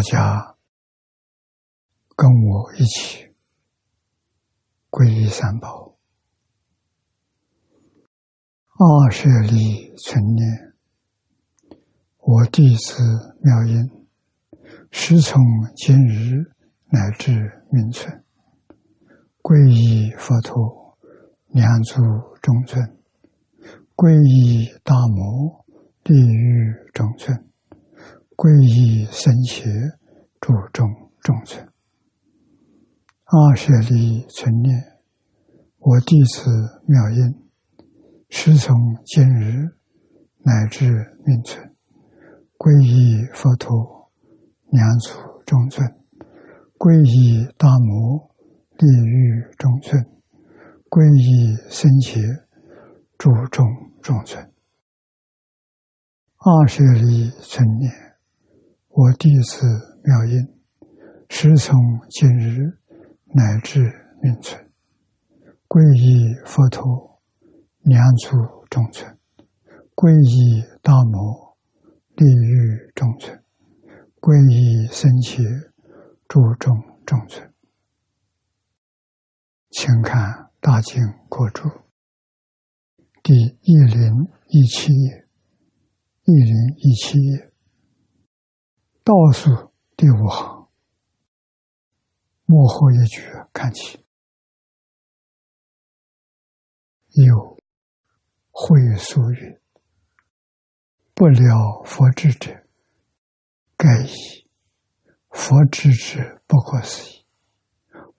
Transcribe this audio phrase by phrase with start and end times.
[0.00, 0.56] 大家
[2.16, 3.34] 跟我一起
[4.88, 5.94] 皈依三宝。
[8.78, 10.72] 二舍利存念，
[12.16, 14.06] 我弟子妙音，
[14.90, 15.38] 师从
[15.76, 16.50] 今日
[16.86, 18.24] 乃至明存，
[19.42, 20.96] 皈依佛陀，
[21.48, 22.00] 两足
[22.40, 22.82] 中尊；
[23.94, 25.62] 皈依大摩，
[26.02, 27.36] 地狱中尊；
[28.40, 29.68] 皈依僧伽，
[30.40, 30.88] 诸众
[31.20, 31.62] 中尊。
[33.26, 34.82] 二舍利存念，
[35.76, 36.48] 我弟子
[36.86, 37.50] 妙音。
[38.30, 38.74] 师从
[39.04, 39.76] 今日
[40.38, 41.76] 乃至命存，
[42.56, 44.10] 皈依佛陀，
[44.70, 45.12] 两足
[45.44, 45.86] 中尊；
[46.78, 48.34] 皈依大摩，
[48.78, 50.02] 地狱中尊；
[50.88, 52.18] 皈依僧伽，
[53.18, 53.66] 诸众
[54.00, 54.50] 中尊。
[56.38, 57.92] 二舍利存念，
[58.92, 59.64] 我弟子
[60.02, 60.48] 妙音，
[61.28, 61.78] 师从
[62.08, 62.76] 今日
[63.26, 63.80] 乃至
[64.20, 64.68] 命存，
[65.68, 67.08] 皈依佛陀。
[67.82, 68.36] 两足
[68.68, 69.16] 中存，
[69.94, 71.56] 皈依大摩，
[72.14, 73.38] 地狱众存；
[74.20, 75.42] 皈依僧伽，
[76.28, 76.76] 诸众
[77.06, 77.54] 中存。
[79.70, 80.30] 请看
[80.60, 81.68] 《大经国注》
[83.22, 85.28] 第一零一七页，
[86.24, 87.49] 一零一七页。
[89.04, 90.68] 倒数第五行，
[92.46, 93.22] 幕后一句
[93.52, 94.04] 看起
[97.10, 97.60] 有。
[98.62, 99.58] 会俗语
[101.14, 102.66] ：“不了佛智者，
[103.74, 104.46] 盖以
[105.30, 107.24] 佛智之不可思议，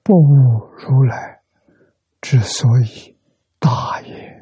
[0.01, 0.33] 不悟
[0.79, 1.43] 如来
[2.21, 3.19] 之所以
[3.59, 4.40] 大也。”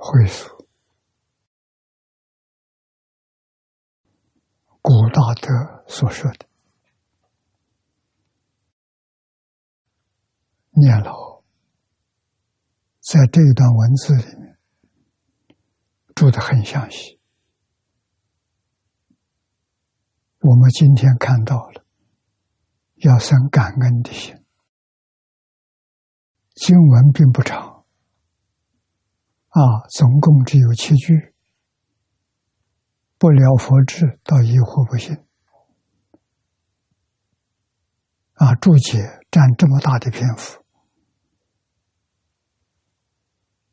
[0.00, 0.68] 会俗，
[4.80, 6.46] 古大德所说的。
[10.70, 11.42] 念老
[13.00, 14.56] 在这一段文字里面
[16.14, 17.18] 注的很详细，
[20.38, 21.84] 我们今天看到了，
[22.94, 24.36] 要生感恩的心。
[26.54, 27.77] 经文并不长，
[29.48, 31.34] 啊，总共只有七句，
[33.16, 35.16] 不了佛智，到疑惑不信。
[38.34, 40.64] 啊，注解占这么大的篇幅。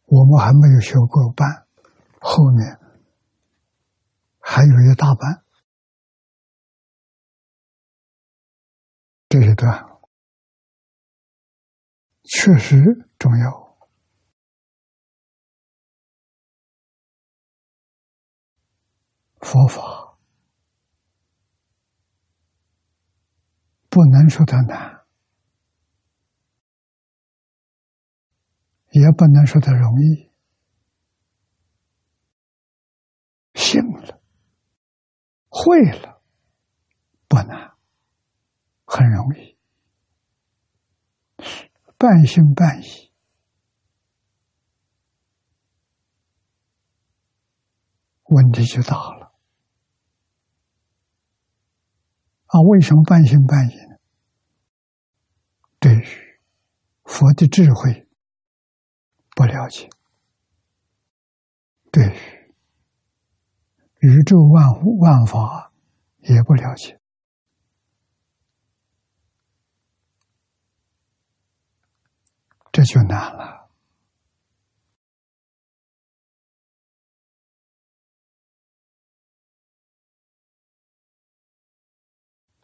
[0.05, 1.67] 我们还没有学过半，
[2.19, 2.79] 后面
[4.39, 5.43] 还有一大半。
[9.27, 9.85] 这一段
[12.23, 13.64] 确实重要。
[19.45, 20.17] 佛法。
[23.89, 24.95] 不能说它难。
[28.89, 30.31] 也不能说它容易，
[33.53, 34.21] 信了，
[35.49, 36.21] 会了，
[37.27, 37.75] 不难，
[38.85, 39.57] 很容易，
[41.97, 43.11] 半信半疑，
[48.23, 49.24] 问题就大了。
[52.55, 53.97] 啊，为什么半信半疑呢？
[55.79, 56.05] 对于
[57.03, 58.07] 佛的智慧。
[59.37, 59.89] 不了解，
[61.91, 62.05] 对
[63.99, 65.73] 宇宙万物万法
[66.19, 66.97] 也不了解，
[72.71, 73.64] 这就难了。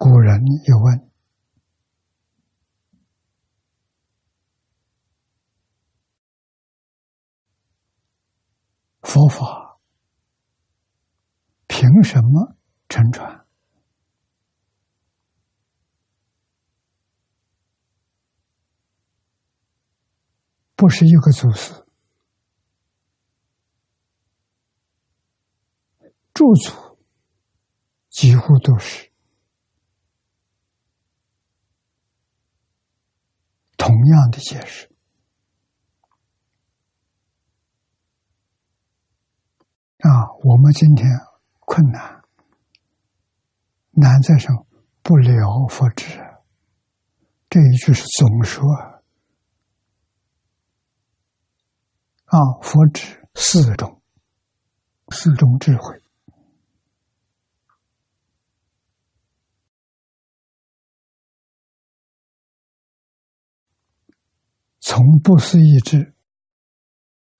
[0.03, 1.11] 古人有问。
[9.03, 9.79] 佛法
[11.67, 12.55] 凭什么
[12.89, 13.45] 沉传？
[20.75, 21.85] 不是一个祖师，
[26.33, 26.97] 诸祖
[28.09, 29.11] 几乎都是
[33.77, 34.87] 同样的解释。
[39.99, 40.09] 啊，
[40.43, 41.07] 我们今天
[41.59, 42.23] 困难
[43.91, 44.65] 难在什么？
[45.03, 46.19] 不了佛智。
[47.49, 48.63] 这一句是总说
[52.25, 54.01] 啊，佛指四种，
[55.09, 56.00] 四种智慧，
[64.93, 66.13] 从不思议智、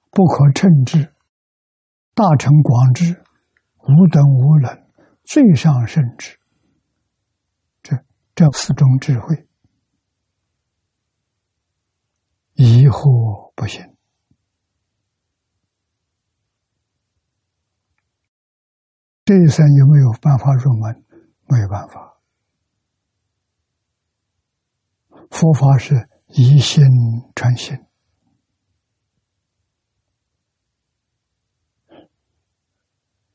[0.09, 1.13] 不可称智、
[2.13, 3.21] 大成广智、
[3.79, 4.87] 无等无能、
[5.25, 6.39] 最上圣智，
[7.83, 7.97] 这
[8.35, 9.49] 这四种智慧。
[12.53, 13.97] 疑惑不行，
[19.25, 21.03] 这一生有没有办法入门？
[21.49, 22.17] 没有办法。
[25.31, 26.83] 佛法是一心
[27.35, 27.77] 传心，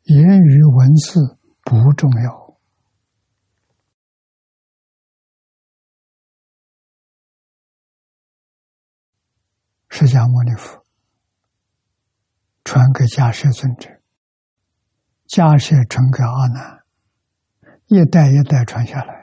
[0.04, 2.58] 言语文字不重要。
[9.88, 10.84] 释迦牟尼佛
[12.64, 13.88] 传给迦叶尊者，
[15.26, 16.84] 迦叶传给阿难，
[17.86, 19.15] 一代一代传下来，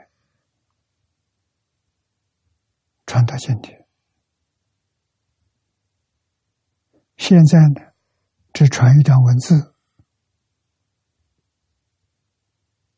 [3.14, 3.86] 传到今天。
[7.16, 7.92] 现在呢，
[8.52, 9.72] 只传一段文字，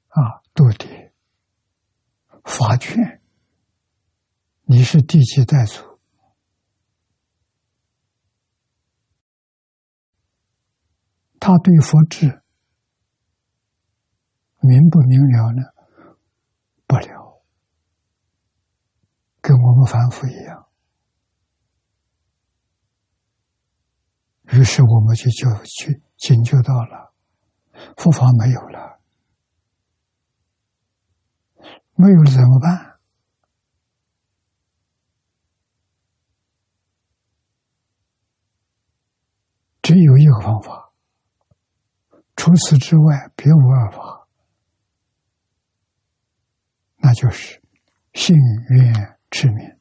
[0.08, 1.12] 啊，度牒
[2.44, 3.20] 法卷，
[4.62, 6.00] 你是第几代祖？
[11.38, 12.42] 他对佛智
[14.60, 15.62] 明不明了呢？
[16.86, 17.25] 不了，
[19.46, 20.66] 跟我们凡夫一样。
[24.46, 27.14] 于是我们就就去警觉到了，
[27.96, 28.98] 佛法没有了，
[31.94, 32.98] 没有了怎么办？
[39.80, 40.92] 只有一个方法。
[42.34, 44.26] 除此之外，别无二法，
[46.96, 47.62] 那就是
[48.12, 48.36] 信
[48.70, 49.78] 愿持名，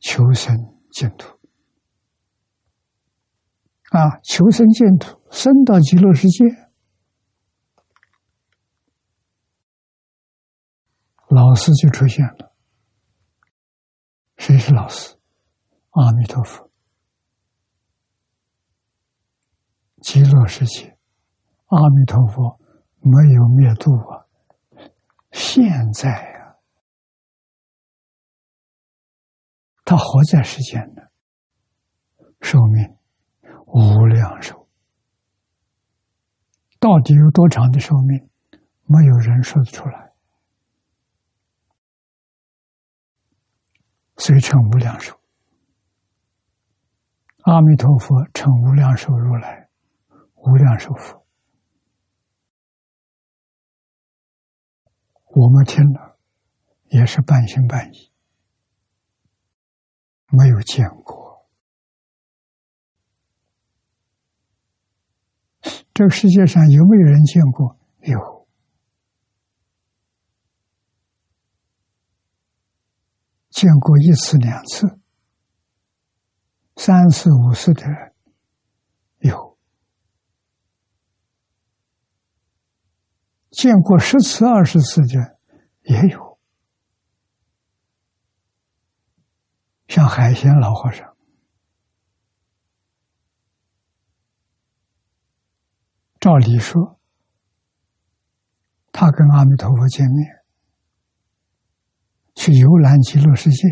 [0.00, 0.56] 求生
[0.90, 1.38] 净土。
[3.92, 6.44] 啊，求生净土，生到极乐世界，
[11.28, 12.52] 老师就出现了。
[14.36, 15.16] 谁是老师？
[15.90, 16.70] 阿弥陀佛，
[20.02, 20.98] 极乐世界。
[21.66, 22.58] 阿弥陀佛，
[22.98, 24.26] 没有灭度啊！
[25.30, 26.39] 现在
[29.90, 31.02] 他活在世间呢，
[32.42, 32.96] 寿命
[33.66, 34.68] 无量寿，
[36.78, 38.30] 到底有多长的寿命？
[38.84, 40.12] 没有人说得出来。
[44.18, 45.20] 虽称无量寿，
[47.42, 49.70] 阿弥陀佛称无量寿如来，
[50.36, 51.26] 无量寿佛。
[55.24, 56.16] 我们听了
[56.90, 58.09] 也是半信半疑，
[60.30, 61.48] 没有见过。
[65.92, 67.76] 这个世界上有没有人见过？
[68.00, 68.48] 有，
[73.50, 74.98] 见过一次、两次、
[76.76, 78.14] 三次、五次的人
[79.18, 79.58] 有。
[83.50, 85.38] 见过十次、二十次的
[85.82, 86.29] 也有，
[90.00, 91.14] 像海鲜老和尚，
[96.18, 96.98] 照理说，
[98.92, 100.42] 他跟阿弥陀佛见面，
[102.34, 103.68] 去游览极乐世界。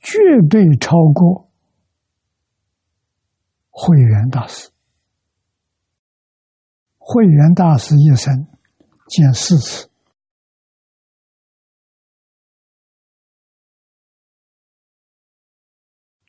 [0.00, 1.50] 绝对超过
[3.68, 4.73] 慧远大师。
[7.06, 8.46] 慧远大师一生
[9.08, 9.90] 见四次，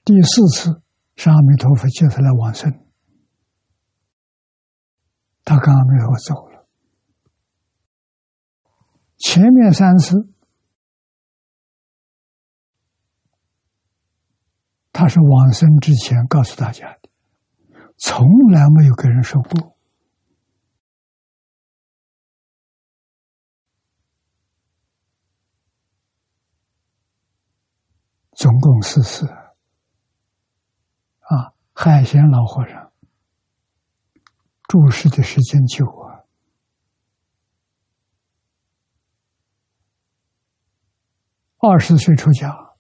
[0.04, 0.82] 第四次
[1.16, 2.70] 是阿弥陀佛接他来往生，
[5.46, 6.68] 他跟阿弥陀佛走了。
[9.18, 10.30] 前面三次。
[14.98, 17.10] 他是往生之前告诉大家的，
[17.98, 19.75] 从来没有跟人说过，
[28.60, 29.26] 空四世
[31.20, 32.92] 啊，海贤老和尚
[34.68, 36.26] 住世的时间久啊，
[41.58, 42.76] 二十岁出家，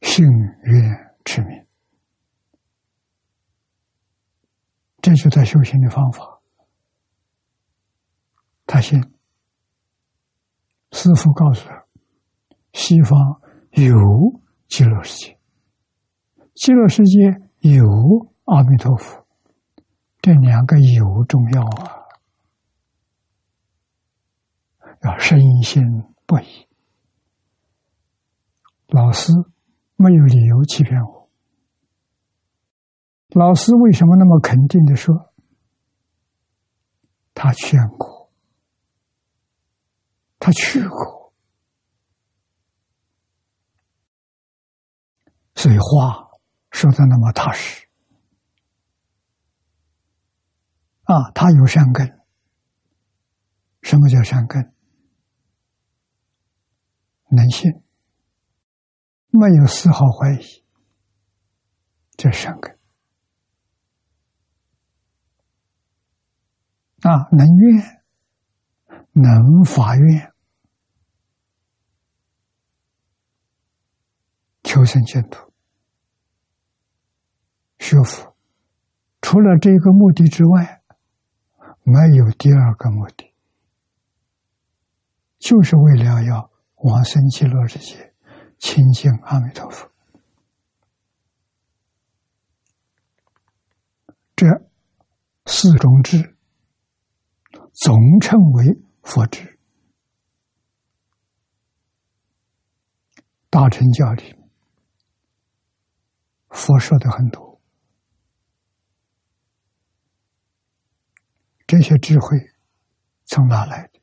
[0.00, 0.26] 幸
[0.64, 1.66] 愿持名，
[5.00, 6.40] 这就是他修行的方法。
[8.66, 9.00] 他信，
[10.92, 11.86] 师父告诉他。
[12.72, 13.40] 西方
[13.76, 15.38] 有极乐世界，
[16.54, 17.84] 极乐世界有
[18.44, 19.26] 阿弥陀佛，
[20.22, 22.08] 这两个有重要啊，
[25.02, 25.82] 要深信
[26.24, 26.66] 不疑。
[28.88, 29.30] 老师
[29.96, 31.28] 没有理由欺骗我。
[33.28, 35.34] 老师为什么那么肯定的说？
[37.34, 38.30] 他劝过，
[40.38, 41.15] 他去过。
[45.56, 46.28] 所以话
[46.70, 47.88] 说的那么踏实
[51.04, 52.20] 啊，他有善根。
[53.82, 54.74] 什么叫善根？
[57.28, 57.70] 能信，
[59.30, 60.64] 没有丝毫怀疑，
[62.16, 62.76] 这是善根
[67.02, 67.28] 啊。
[67.30, 68.02] 能愿，
[69.12, 70.32] 能发愿，
[74.64, 75.45] 求生净土。
[77.86, 78.34] 学佛，
[79.20, 80.82] 除了这个目的之外，
[81.84, 83.32] 没有第二个目的，
[85.38, 88.12] 就是为了要往生极乐世界，
[88.58, 89.88] 亲近阿弥陀佛。
[94.34, 94.48] 这
[95.44, 96.36] 四种智，
[97.72, 99.60] 总称为佛智。
[103.48, 104.34] 大乘教里，
[106.48, 107.45] 佛说的很多。
[111.66, 112.38] 这些智慧
[113.24, 114.00] 从哪来的？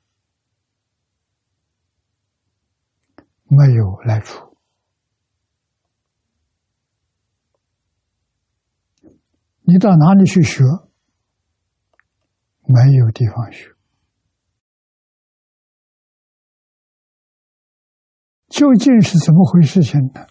[3.45, 4.57] 没有来处。
[9.61, 10.63] 你到哪里去学？
[12.65, 13.73] 没有地方学。
[18.49, 19.81] 究竟是怎么回事？
[19.81, 20.27] 情呢？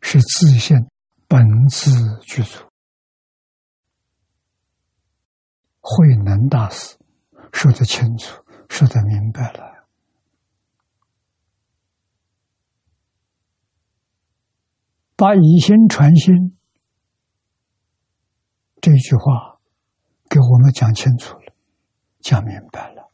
[0.00, 0.76] 是自信
[1.26, 1.90] 本自
[2.22, 2.67] 具足。
[5.90, 6.98] 慧能大师
[7.50, 9.88] 说得清楚，说得明白了。
[15.16, 16.58] 把以心传心
[18.82, 19.58] 这句话
[20.28, 21.54] 给我们讲清楚了，
[22.20, 23.10] 讲明白了。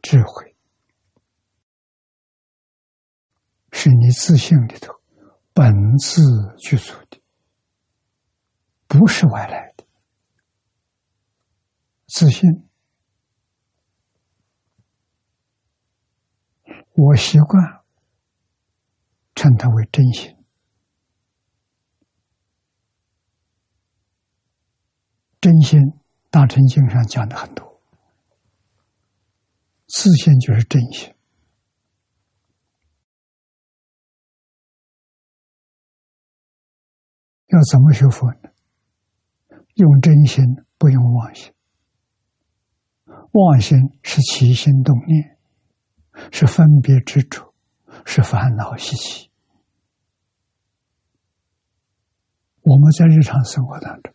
[0.00, 0.56] 智慧
[3.72, 5.01] 是你自信里头。
[5.54, 6.22] 本自
[6.58, 7.20] 具足的，
[8.86, 9.84] 不是外来的。
[12.06, 12.68] 自信，
[16.94, 17.82] 我习惯
[19.34, 20.36] 称它为真心。
[25.40, 25.80] 真心，
[26.30, 27.82] 大乘经上讲的很多，
[29.88, 31.12] 自信就是真心。
[37.52, 38.50] 要怎么学佛呢？
[39.74, 40.42] 用真心，
[40.78, 41.52] 不用妄心。
[43.32, 45.38] 妄心是起心动念，
[46.30, 47.54] 是分别执着，
[48.06, 49.30] 是烦恼习气。
[52.62, 54.14] 我们在日常生活当中，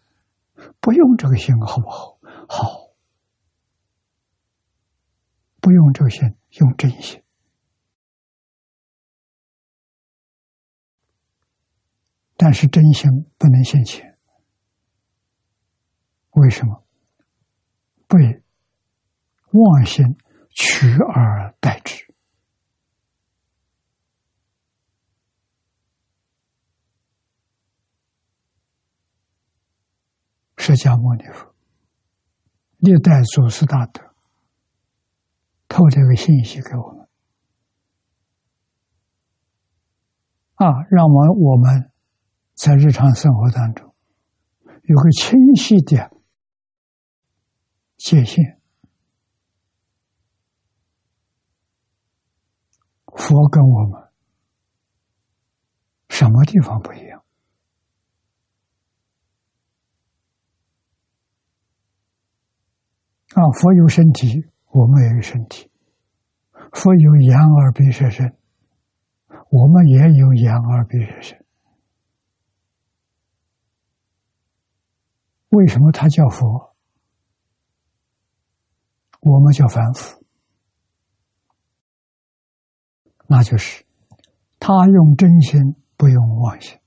[0.79, 2.17] 不用这个心，好不好？
[2.47, 2.89] 好，
[5.59, 7.21] 不用这个心，用真心。
[12.39, 14.15] 但是真心不能现前，
[16.31, 16.83] 为什么？
[18.07, 18.43] 被
[19.53, 20.05] 妄心
[20.51, 22.05] 取而代之。
[30.57, 31.55] 释迦牟尼佛
[32.77, 34.13] 历代祖师大德
[35.67, 37.07] 透这个信息给我们，
[40.53, 41.91] 啊，让我我们。
[42.57, 43.93] 在日常生活当中，
[44.81, 46.11] 有个清晰的
[47.97, 48.59] 界限。
[53.05, 54.09] 佛跟我们
[56.09, 57.23] 什么地方不一样？
[63.35, 65.69] 啊，佛有身体，我们也有身体；
[66.73, 68.35] 佛有眼耳鼻舌身，
[69.51, 71.46] 我们也有眼耳鼻舌身。
[75.49, 76.75] 为什么他叫佛？
[79.21, 80.23] 我们叫凡夫，
[83.27, 83.85] 那就是
[84.59, 86.77] 他用真心，不用妄心；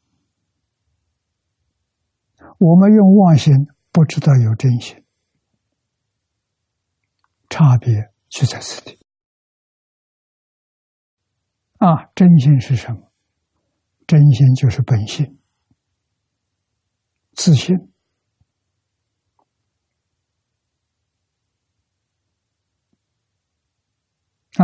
[2.59, 5.05] 我们用妄心，不知道有真心。
[7.49, 8.99] 差别就在此地
[11.79, 12.07] 啊！
[12.15, 13.11] 真心是什么？
[14.07, 15.39] 真心就是本性、
[17.35, 17.90] 自信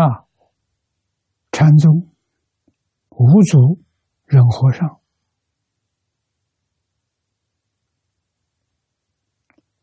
[0.01, 0.27] 啊！
[1.53, 2.11] 禅宗
[3.09, 3.81] 五祖
[4.25, 5.01] 忍和尚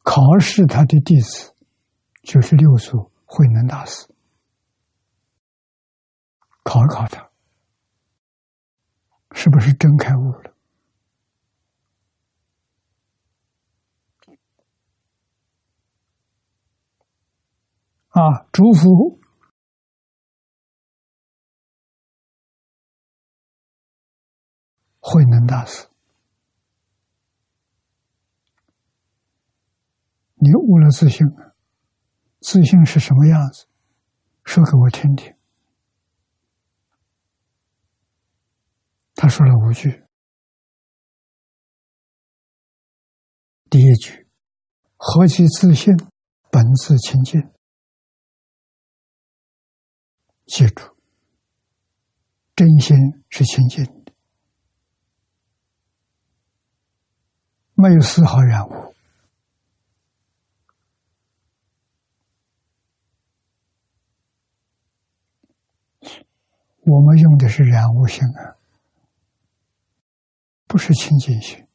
[0.04, 1.54] 考试他的弟子。
[2.24, 4.08] 就是六祖慧能大师，
[6.64, 7.30] 考一考他，
[9.34, 10.56] 是不是真开悟了？
[18.08, 19.20] 啊，祝福
[25.06, 25.86] 慧能大师，
[30.36, 31.28] 你悟了自信。
[32.40, 33.68] 自信是什么样子？
[34.46, 35.36] 说给我听听。
[39.14, 40.06] 他说了五句。
[43.70, 44.26] 第一句
[44.96, 45.94] ：“何其自信，
[46.50, 47.42] 本自清净。”
[50.48, 50.96] 记住，
[52.56, 52.96] 真心
[53.30, 54.03] 是清净
[57.84, 58.96] 没有丝毫染污。
[66.86, 68.56] 我们用的是染污性啊，
[70.66, 71.68] 不是清净性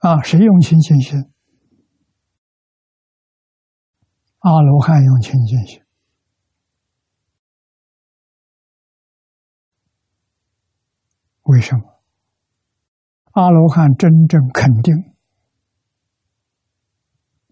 [0.00, 0.20] 啊。
[0.20, 1.18] 谁用清净心？
[4.40, 5.82] 阿罗汉用清净心。
[11.44, 11.97] 为什么？
[13.38, 15.14] 阿罗汉真正肯定、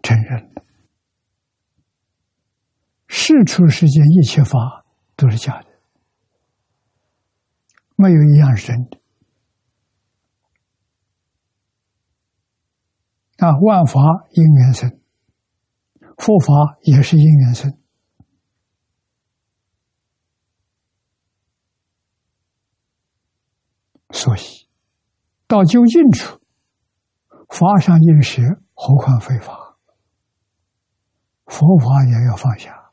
[0.03, 0.53] 承认。
[3.07, 5.69] 世出世间一切法都是假的，
[7.95, 8.99] 没有一样是真的。
[13.37, 14.01] 啊，万法
[14.33, 14.91] 因缘生，
[16.19, 17.79] 佛法也是因缘生，
[24.11, 24.66] 所以
[25.49, 26.41] 到究竟处，
[27.49, 28.43] 法上应舍，
[28.75, 29.77] 何况非法？
[31.47, 32.93] 佛法也要放下。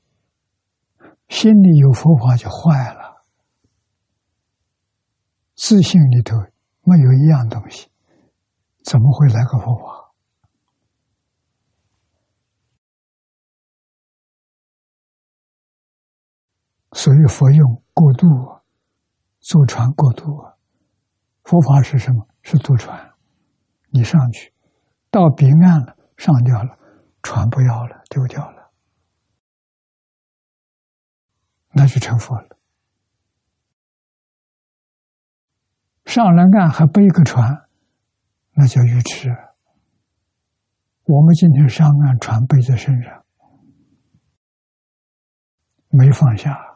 [1.29, 3.25] 心里有佛法就坏了，
[5.55, 6.35] 自信里头
[6.83, 7.89] 没有一样东西，
[8.83, 10.13] 怎么会来个佛法？
[16.91, 18.27] 所以佛用过渡，
[19.39, 20.45] 坐船过渡。
[21.43, 22.27] 佛法是什么？
[22.43, 23.13] 是渡船，
[23.89, 24.53] 你上去，
[25.09, 26.77] 到彼岸了，上吊了，
[27.23, 28.71] 船不要了，丢掉了。
[31.71, 32.59] 那就成佛了。
[36.05, 37.67] 上了岸还背个船，
[38.51, 39.29] 那叫愚痴。
[41.05, 43.25] 我们今天上岸，船背在身上，
[45.89, 46.72] 没放下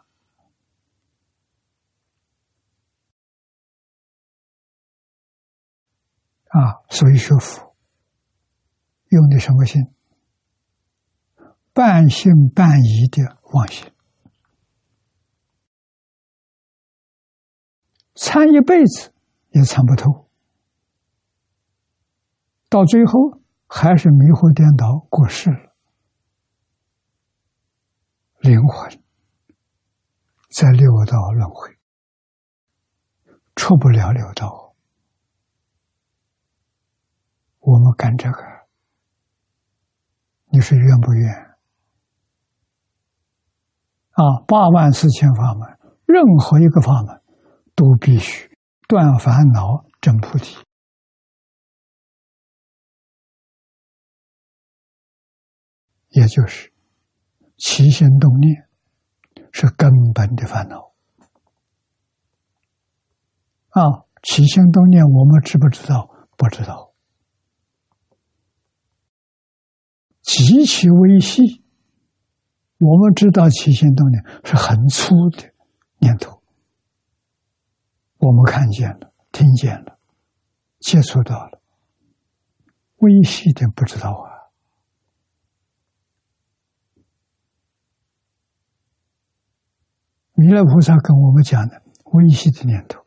[6.49, 6.81] 啊！
[6.89, 7.75] 所以学佛
[9.09, 9.81] 用的什么心？
[11.73, 13.91] 半信半疑的妄心。
[18.15, 19.13] 参一辈子
[19.49, 20.27] 也参不透，
[22.67, 25.75] 到最后还是迷惑颠倒过世了。
[28.39, 29.03] 灵魂
[30.49, 31.77] 在六道轮回，
[33.55, 34.66] 出不了六道。
[37.67, 38.39] 我们干这个，
[40.45, 41.33] 你是愿不愿？
[44.11, 47.21] 啊，八万四千法门，任何一个法门。
[47.79, 50.57] 都必须断烦恼、证菩提，
[56.09, 56.73] 也就是
[57.55, 58.67] 起心动念
[59.51, 60.91] 是根本的烦恼
[63.69, 64.07] 啊！
[64.23, 66.09] 起心动念，我们知不知道？
[66.35, 66.86] 不知道。
[70.27, 71.63] 极其微细。
[72.79, 75.51] 我们知道起心动念是很粗的
[75.99, 76.43] 念头，
[78.17, 79.97] 我们看见了，听见了，
[80.79, 81.61] 接触到了，
[82.97, 84.27] 微细的不知道啊。
[90.33, 91.81] 弥勒菩萨跟我们讲的
[92.13, 93.03] 微细的念头，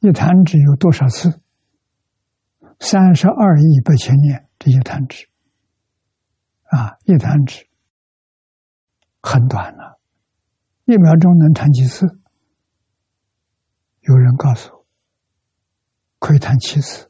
[0.00, 1.40] 一弹指有多少次？
[2.80, 5.28] 三十二亿八千年，这些弹指
[6.72, 7.68] 啊，一弹指。
[9.20, 10.00] 很短了，
[10.84, 12.06] 一秒钟能弹几次？
[14.00, 14.86] 有人告诉我，
[16.18, 17.08] 可以弹七次。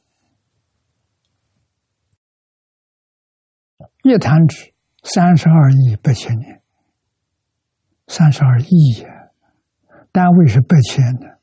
[4.03, 6.61] 一弹指三十二亿八千年，
[8.09, 9.31] 三十二亿呀，
[10.11, 11.39] 单位是八千的，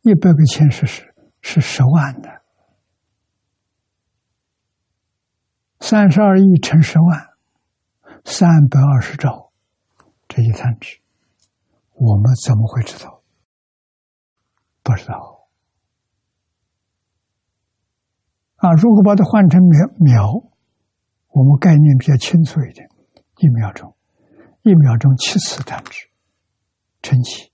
[0.00, 2.42] 一百个千是十，是十万的，
[5.78, 7.31] 三十二亿乘十万，
[8.24, 9.52] 三百二十兆。
[10.28, 11.00] 这一弹指，
[11.94, 13.22] 我们怎么会知道？
[14.82, 15.48] 不知道
[18.56, 18.72] 啊！
[18.72, 20.50] 如果把它换成秒秒，
[21.28, 22.88] 我们概念比较清楚一点：
[23.38, 23.94] 一秒钟，
[24.62, 26.08] 一秒钟七次弹指，
[27.02, 27.52] 乘起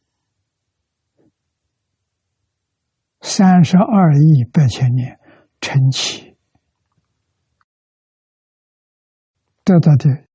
[3.21, 5.19] 三十二亿八千年
[5.61, 6.37] 乘起，
[9.65, 10.28] 得到的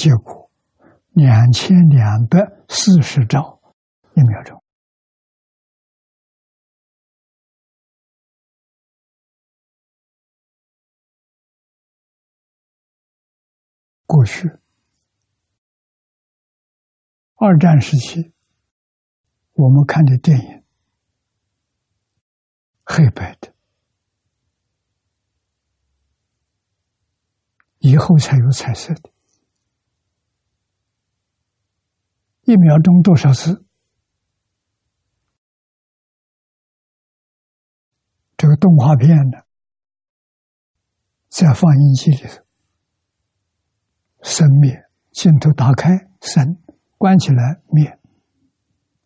[0.00, 0.50] 结果。
[1.12, 3.60] 两千两百四十兆
[4.14, 4.62] 一秒钟，
[14.06, 14.48] 过去
[17.34, 18.32] 二战时期，
[19.52, 20.64] 我们看的电影
[22.84, 23.52] 黑白的，
[27.80, 29.10] 以后才有彩色的。
[32.50, 33.64] 一秒钟多少次？
[38.36, 39.38] 这个动画片呢，
[41.28, 42.44] 在放映机里头，
[44.22, 45.90] 生灭镜头打开
[46.22, 46.60] 生，
[46.98, 48.00] 关起来灭，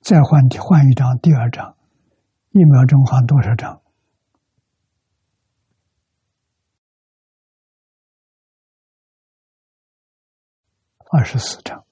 [0.01, 1.77] 再换换一张，第二张，
[2.53, 3.83] 一秒钟换多少张？
[11.11, 11.85] 二十四张。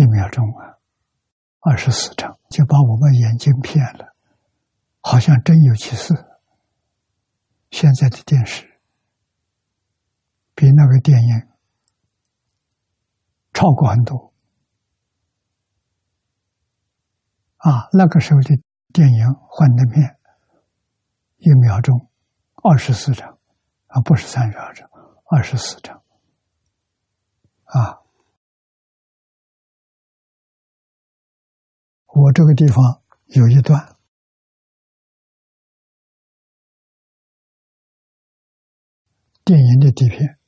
[0.00, 0.78] 一秒钟啊，
[1.60, 4.16] 二十四张就把我们眼睛骗了，
[5.02, 6.14] 好像真有其事。
[7.70, 8.80] 现在的电视
[10.54, 11.48] 比那个电影
[13.52, 14.32] 超过很多
[17.58, 17.86] 啊！
[17.92, 18.58] 那个时候的
[18.94, 20.16] 电影幻灯片，
[21.36, 22.08] 一秒钟
[22.62, 23.38] 二十四张
[23.88, 24.88] 啊，不是三十二张，
[25.30, 26.02] 二十四张
[27.64, 28.00] 啊。
[32.22, 33.96] 我这个地方有一段。
[39.42, 40.38] 电影的底片，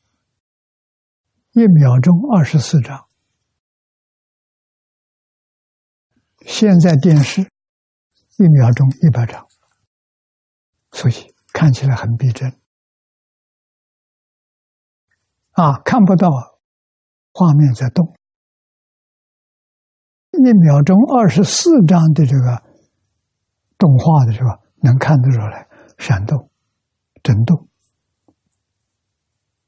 [1.53, 3.09] 一秒钟二十四张，
[6.43, 9.49] 现在电视一秒钟一百张，
[10.93, 12.61] 所以看起来很逼真。
[15.53, 16.31] 啊，看不到
[17.33, 18.15] 画面在动。
[20.45, 22.63] 一秒钟二十四张的这个
[23.79, 24.59] 动画的是吧？
[24.85, 26.51] 能看得出来闪动、
[27.23, 27.69] 震动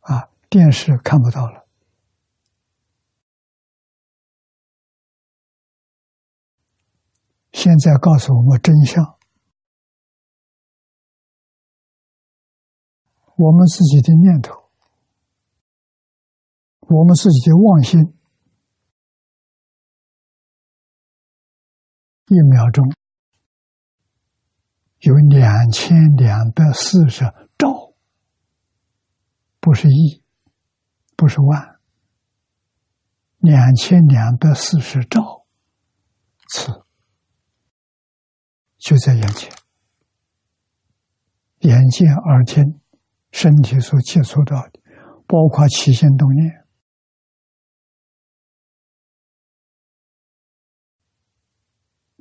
[0.00, 0.28] 啊！
[0.50, 1.68] 电视看不到了。
[7.52, 9.16] 现在告诉我们真相：
[13.37, 14.68] 我们自己的念头，
[16.80, 18.12] 我们自己的妄心。
[22.26, 22.90] 一秒钟
[25.00, 27.24] 有两千两百四十
[27.58, 27.94] 兆，
[29.60, 30.22] 不是亿，
[31.16, 31.78] 不是万，
[33.38, 35.44] 两千两百四十兆
[36.48, 36.87] 次
[38.78, 39.52] 就在眼前，
[41.58, 42.80] 眼见耳听，
[43.32, 44.80] 身体所接触到的，
[45.26, 46.63] 包括起心动念。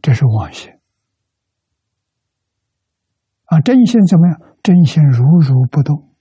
[0.04, 0.70] 这是妄心。
[3.46, 4.58] 啊真心怎么样？
[4.62, 6.14] 真心如如不动。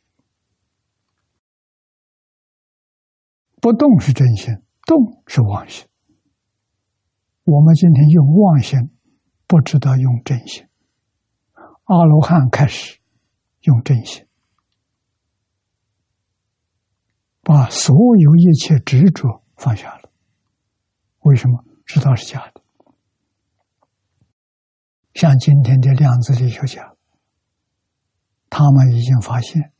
[3.60, 4.54] 不动是真心
[4.86, 5.86] 动是妄心。
[7.44, 8.78] 我们今天用妄心
[9.46, 10.66] 不知道用真心。
[11.84, 13.00] 阿罗汉开始
[13.62, 14.26] 用真心。
[17.42, 20.10] 把所有一切执着放下了。
[21.20, 21.64] 为什么？
[21.84, 22.61] 知道是假的。
[25.14, 26.96] 像今天的量子力学家，
[28.48, 29.72] 他们已经发现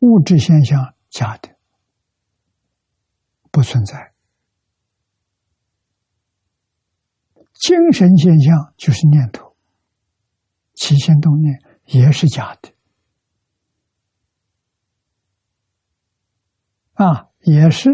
[0.00, 1.56] 物质现象假的
[3.50, 4.12] 不存在，
[7.54, 9.56] 精神现象就是念头，
[10.74, 12.72] 起心动念也是假的。
[16.94, 17.90] 啊，也是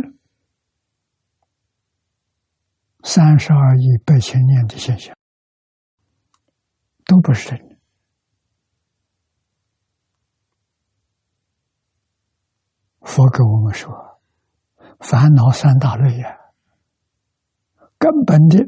[3.02, 5.14] 三十二亿百千年的现象，
[7.04, 7.74] 都不是真的。
[13.00, 14.20] 佛给我们说，
[14.98, 16.38] 烦恼三大类呀，
[17.98, 18.64] 根本的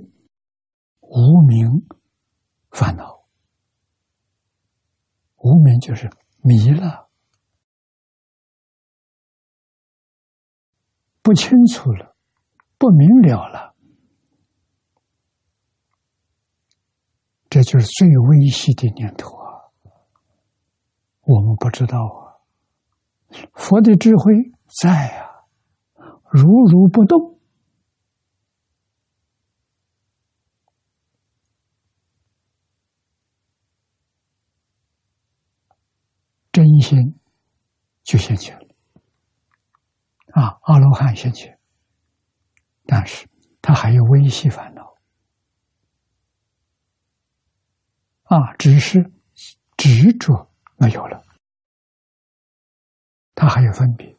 [1.00, 1.86] 无名
[2.70, 3.24] 烦恼，
[5.36, 6.10] 无名就是
[6.42, 7.08] 迷了。
[11.22, 12.14] 不清楚了，
[12.78, 13.74] 不明了了，
[17.56, 19.72] 这就是最微细的念头啊！
[21.22, 22.36] 我们不知道啊，
[23.54, 24.34] 佛的智慧
[24.82, 25.46] 在啊，
[26.30, 27.38] 如如不动，
[36.52, 37.18] 真心
[38.02, 38.66] 就现前了。
[40.34, 41.58] 啊，阿罗汉现前，
[42.84, 43.26] 但是
[43.62, 44.75] 他还有微细烦恼，
[48.26, 49.10] 啊，只是
[49.76, 51.22] 执着没有了，
[53.34, 54.16] 他还有分别，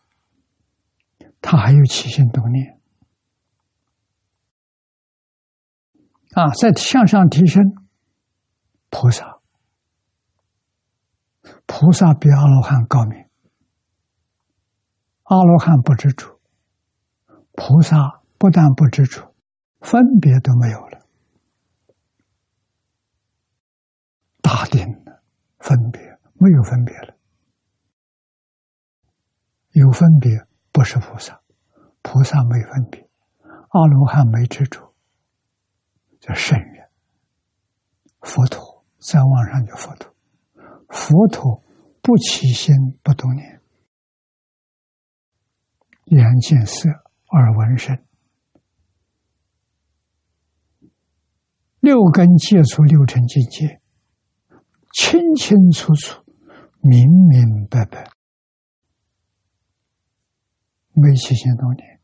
[1.42, 2.80] 他还有起心动念，
[6.34, 7.64] 啊，在向上提升，
[8.90, 9.40] 菩萨，
[11.66, 13.26] 菩萨比阿罗汉高明。
[15.24, 16.40] 阿罗汉不知足，
[17.52, 19.22] 菩萨不但不知足，
[19.82, 21.07] 分别都没有了。
[24.48, 25.22] 大定了，
[25.60, 26.02] 分别
[26.36, 27.18] 没有分别了，
[29.72, 31.42] 有分别不是菩萨，
[32.02, 33.10] 菩萨没分别，
[33.42, 34.96] 阿罗汉没执着，
[36.22, 36.90] 叫圣人。
[38.22, 40.16] 佛陀再往上叫佛陀，
[40.88, 41.62] 佛陀
[42.02, 43.62] 不起心不动念。
[46.06, 46.88] 眼见色，
[47.32, 48.02] 耳闻声，
[51.82, 53.82] 六根接触六尘境界，
[54.98, 56.24] 清清楚楚、
[56.82, 58.10] 明明白白，
[60.94, 62.02] 没七千多年，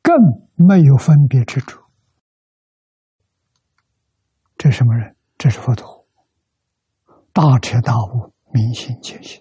[0.00, 0.14] 更
[0.54, 1.82] 没有分别之处。
[4.56, 5.16] 这什么人？
[5.36, 6.06] 这是佛陀，
[7.32, 8.32] 大彻大悟。
[8.52, 9.40] 明心见性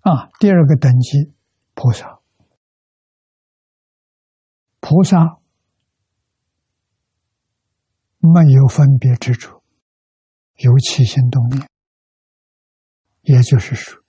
[0.00, 0.28] 啊！
[0.38, 1.32] 第二个等级，
[1.72, 2.20] 菩萨，
[4.80, 5.38] 菩萨
[8.32, 9.62] 没有分别之处，
[10.56, 11.68] 有起心动念，
[13.22, 14.02] 也就是说，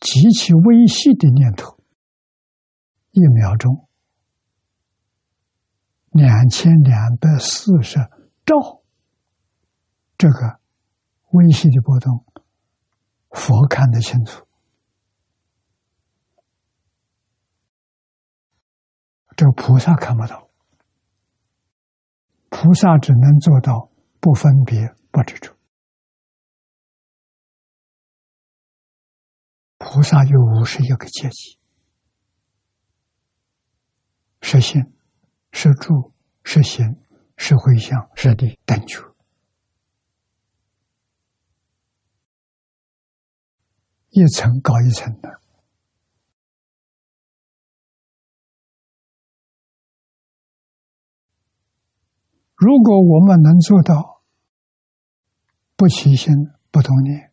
[0.00, 1.78] 极其微细的念头，
[3.10, 3.88] 一秒钟
[6.10, 7.98] 两千两百四十
[8.44, 8.82] 兆，
[10.18, 10.60] 这个。
[11.32, 12.24] 微细的波动，
[13.30, 14.44] 佛看得清楚，
[19.36, 20.49] 这个菩萨看不到。
[22.50, 25.56] 菩萨只能做到不分别、不执着。
[29.78, 31.58] 菩萨有五十一个阶级：
[34.42, 34.82] 是心、
[35.52, 36.12] 是住、
[36.44, 37.00] 是行、
[37.36, 39.00] 是回向、是地等觉。
[44.10, 45.40] 一层高一层的。
[52.60, 54.22] 如果我们能做到
[55.76, 56.34] 不起心、
[56.70, 57.32] 不动念、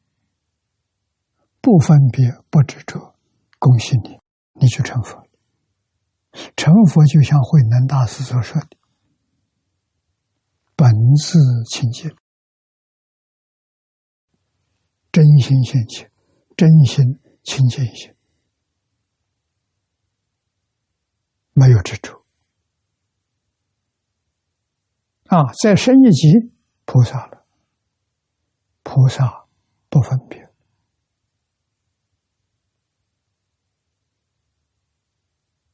[1.59, 3.13] 不分别、不执着，
[3.59, 4.17] 恭喜你，
[4.53, 5.27] 你就成佛。
[6.55, 8.77] 成佛就像慧能大师所说的
[10.77, 11.37] ：“本自
[11.69, 12.15] 清净，
[15.11, 16.09] 真心现前。”
[16.57, 18.15] 真心、清净心，
[21.53, 22.25] 没有执着
[25.27, 26.51] 啊，再升一级
[26.85, 27.45] 菩萨了，
[28.83, 29.45] 菩萨
[29.89, 30.41] 不分别。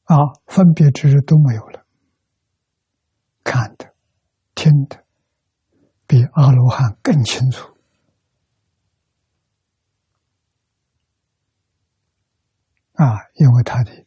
[0.04, 1.86] 啊，分别之日都没有了，
[3.42, 3.94] 看的、
[4.54, 5.04] 听的，
[6.06, 7.74] 比阿罗汉更清楚。
[12.92, 14.04] 啊，因为他的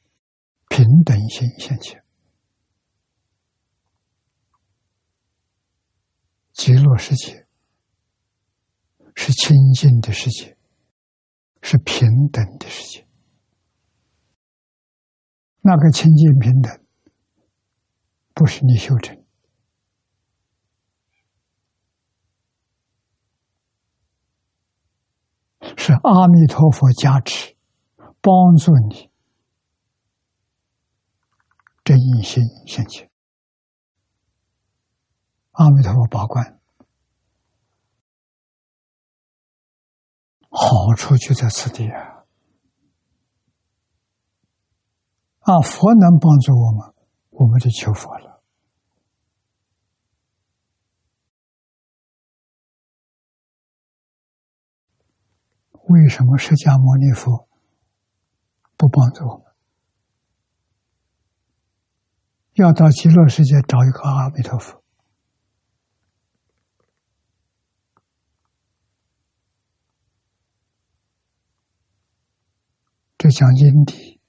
[0.69, 2.06] 平等心现前。
[6.57, 7.47] 极乐世界
[9.15, 10.57] 是清净的世界，
[11.61, 13.07] 是平等的世界。
[15.61, 16.83] 那个清净平等，
[18.33, 19.23] 不是你修成，
[25.77, 27.55] 是阿弥陀佛加持，
[28.19, 29.11] 帮助你
[31.83, 33.06] 真心现前。
[35.57, 36.59] 阿弥陀佛保管，
[40.49, 42.25] 好处就在此地啊。
[45.39, 46.93] 啊，佛能帮助我们，
[47.31, 48.43] 我们就求佛了。
[55.89, 57.47] 为什么释迦牟尼佛
[58.75, 59.45] 不帮助我们？
[62.53, 64.83] 要到极乐世界找一个阿弥陀佛？
[73.27, 74.21] 这讲因地。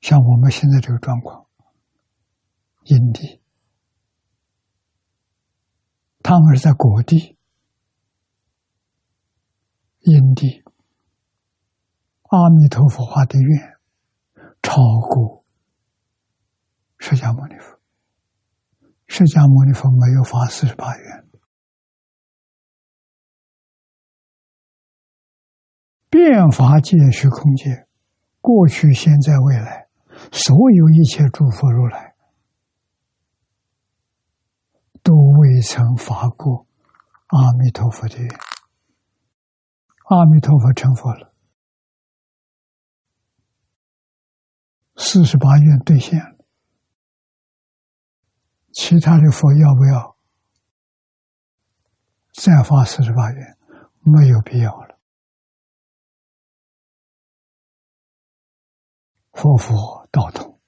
[0.00, 1.46] 像我们现在这个状况，
[2.84, 3.40] 因地，
[6.22, 7.38] 他们是在果地，
[10.00, 10.64] 因地，
[12.22, 13.78] 阿弥陀佛发的愿
[14.62, 14.76] 超
[15.08, 15.44] 过
[16.98, 17.80] 释迦牟尼佛，
[19.06, 21.25] 释迦牟尼佛没有发四十八愿，
[26.08, 27.86] 变法界虚空界，
[28.40, 29.86] 过去、现在、未来。
[30.32, 32.14] 所有一切诸佛如来
[35.02, 36.66] 都未曾发过
[37.26, 38.28] 阿弥陀佛的愿，
[40.06, 41.34] 阿弥陀佛成佛了，
[44.96, 46.38] 四十八愿兑现了，
[48.72, 50.16] 其他的佛要不要
[52.32, 53.58] 再发四十八愿？
[54.00, 54.85] 没有必要了，
[59.36, 60.08] 佛佛。
[60.10, 60.58] 道同，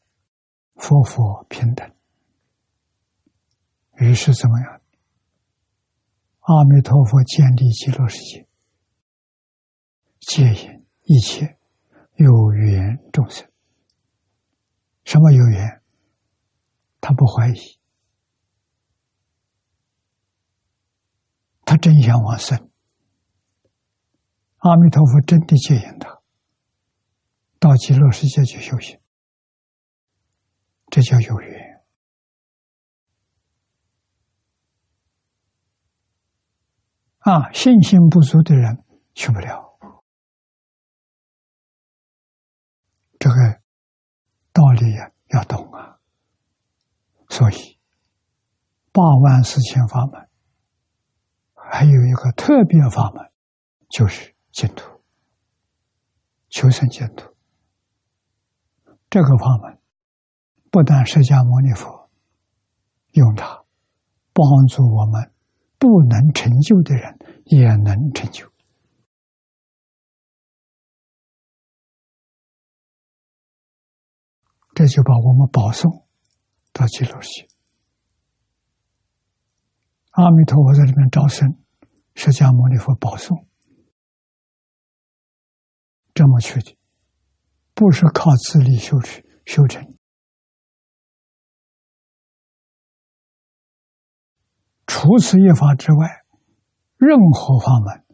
[0.74, 1.90] 佛佛平等。
[3.94, 4.83] 于是怎么样？
[6.40, 8.46] 阿弥陀佛建立极乐世界，
[10.20, 11.57] 接引一切
[12.16, 13.50] 有缘众生。
[15.04, 15.83] 什么有缘？
[17.00, 17.78] 他不怀疑，
[21.64, 22.68] 他真想往生。
[24.59, 26.17] 阿弥陀佛真的接引他
[27.59, 29.01] 到极乐世界去修行。
[30.90, 31.85] 这叫有缘
[37.21, 37.52] 啊！
[37.52, 38.83] 信心不足的人
[39.13, 39.79] 去不了。
[43.19, 43.61] 这个
[44.52, 45.98] 道理呀，要懂啊。
[47.29, 47.79] 所以，
[48.92, 50.27] 八万四千法门，
[51.52, 53.31] 还有一个特别法门，
[53.90, 55.02] 就是净土、
[56.48, 57.37] 求生净土。
[59.11, 59.79] 这个法门。
[60.71, 62.11] 不但释迦牟尼佛
[63.13, 63.65] 用它
[64.35, 65.33] 帮助我们，
[65.79, 68.46] 不能成就的人也能成就。
[74.75, 76.06] 这就把我们保送
[76.73, 77.48] 到极乐世。
[80.11, 81.59] 阿弥陀佛在里面招生，
[82.15, 83.48] 释迦牟尼佛保送，
[86.15, 86.77] 这么去的，
[87.79, 89.87] 不是靠自力修持修成。
[94.85, 96.24] 除此一法之外，
[96.96, 98.04] 任何法门，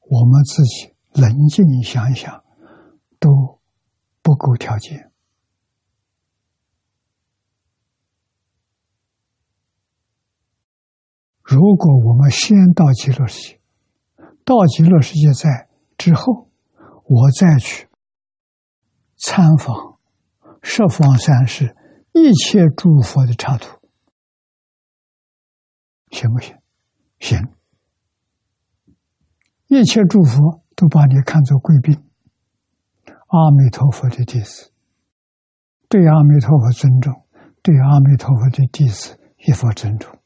[0.00, 2.42] 我们自己冷静想一想，
[3.20, 3.60] 都
[4.22, 5.12] 不够条件。
[11.42, 13.60] 如果我们先到极乐世界，
[14.42, 16.48] 到极乐世界在之后，
[17.04, 17.86] 我再去
[19.26, 19.98] 参访
[20.62, 21.74] 十方三世
[22.12, 23.80] 一切诸佛的刹土。
[26.10, 26.54] 行不行？
[27.20, 27.48] 行。
[29.68, 31.94] 一切诸佛都把你看作贵宾，
[33.06, 34.70] 阿弥陀佛的弟子，
[35.88, 37.26] 对阿弥陀佛尊重，
[37.62, 40.18] 对阿弥陀佛的弟子一佛尊重，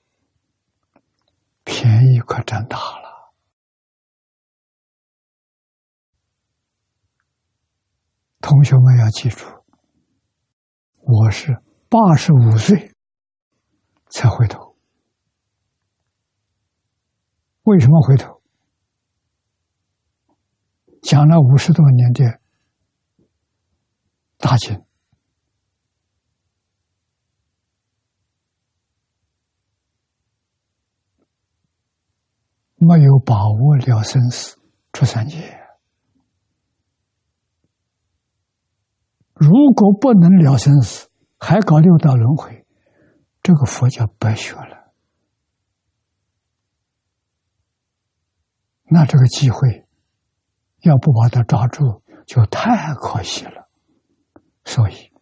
[1.63, 3.08] 便宜可占大了。
[8.41, 9.45] 同学们要记住，
[11.01, 12.95] 我是八十五岁
[14.11, 14.77] 才回头。
[17.65, 18.41] 为什么回头？
[21.03, 22.41] 讲了五十多年的
[24.37, 24.85] 大经，
[32.77, 34.57] 没有把握了生死
[34.93, 35.58] 出三界。
[39.39, 41.09] 如果不能了生死，
[41.39, 42.67] 还搞六道轮回，
[43.41, 44.93] 这个佛教白学了。
[48.91, 49.87] 那这个机会，
[50.81, 53.69] 要不把它抓住，就太可惜了。
[54.65, 55.13] 所以，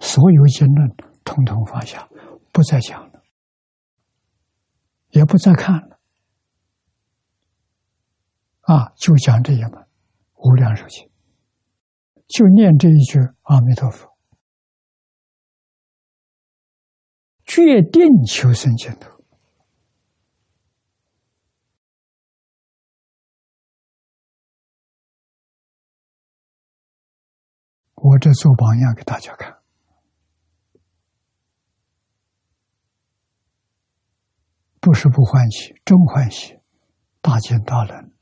[0.00, 2.08] 所有经论统统放下，
[2.52, 3.22] 不再讲了，
[5.10, 6.00] 也不再看了。
[8.62, 9.70] 啊，就讲这一门
[10.34, 11.06] 《无量寿经》。
[12.28, 14.16] 就念这一句阿弥陀佛，
[17.44, 19.10] 决定求生净土。
[27.94, 29.58] 我这做榜样给大家看，
[34.80, 36.60] 不是不欢喜，真欢喜，
[37.20, 38.12] 大见大能，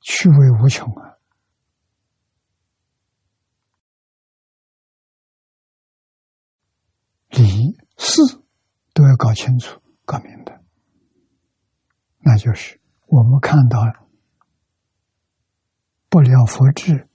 [0.00, 1.17] 趣味无穷啊！
[7.30, 8.22] 理事
[8.94, 10.60] 都要搞清楚、搞明白，
[12.20, 13.80] 那就是我们看到
[16.08, 17.08] 不了佛智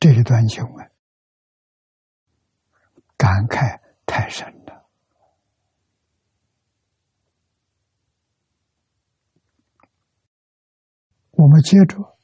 [0.00, 0.90] 这一段经文，
[3.16, 4.88] 感慨太深了。
[11.30, 12.18] 我们接着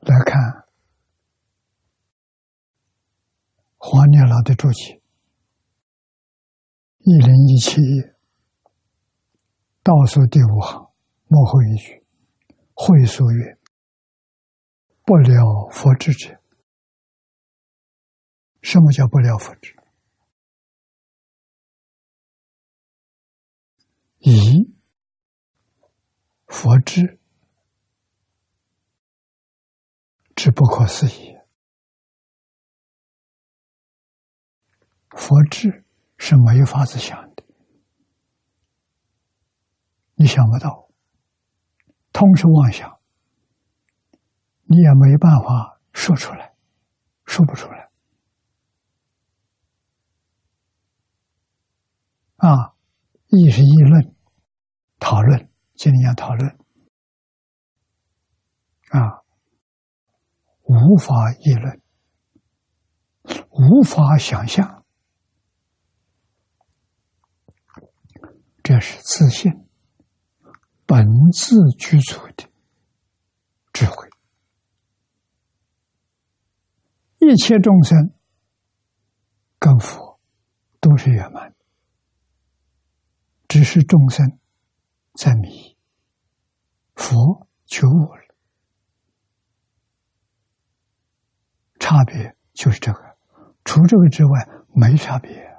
[0.00, 0.69] 来看。
[3.82, 5.00] 黄念老的注解，
[6.98, 8.14] 一零一七页
[9.82, 10.92] 倒数第五行
[11.28, 12.04] 幕后一句，
[12.74, 13.58] 会所曰
[15.02, 16.38] ：“不了佛智者，
[18.60, 19.74] 什么叫不了佛智？
[24.18, 24.74] 以
[26.46, 27.18] 佛智
[30.36, 31.34] 之不可思议。”
[35.10, 35.84] 佛智
[36.18, 37.42] 是没法子想的，
[40.14, 40.88] 你想不到，
[42.12, 43.00] 通是妄想，
[44.64, 46.54] 你也没办法说出来，
[47.24, 47.90] 说不出来。
[52.36, 52.74] 啊，
[53.26, 54.14] 议是议论，
[54.98, 56.48] 讨论，今天要讨论，
[58.90, 59.22] 啊，
[60.62, 61.82] 无法议论，
[63.50, 64.79] 无法想象。
[68.70, 69.50] 这是自信
[70.86, 72.48] 本自具足的
[73.72, 74.08] 智慧，
[77.18, 78.14] 一切众生
[79.58, 80.20] 跟佛
[80.78, 81.52] 都是圆满，
[83.48, 84.38] 只是众生
[85.14, 85.76] 在迷，
[86.94, 88.22] 佛觉悟了，
[91.80, 93.16] 差别就是这个，
[93.64, 95.49] 除这个之外没差别。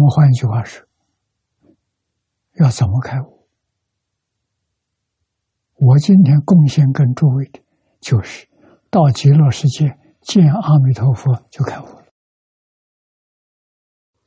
[0.00, 0.88] 那么换一句话是，
[2.54, 3.46] 要怎么开悟？
[5.74, 7.60] 我今天贡献跟诸位的，
[8.00, 8.48] 就是
[8.88, 12.06] 到极乐世界见阿弥陀佛就开悟了。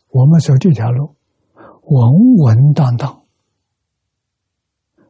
[0.10, 1.16] 我们走这条路，
[1.56, 2.12] 稳
[2.46, 3.24] 稳当当，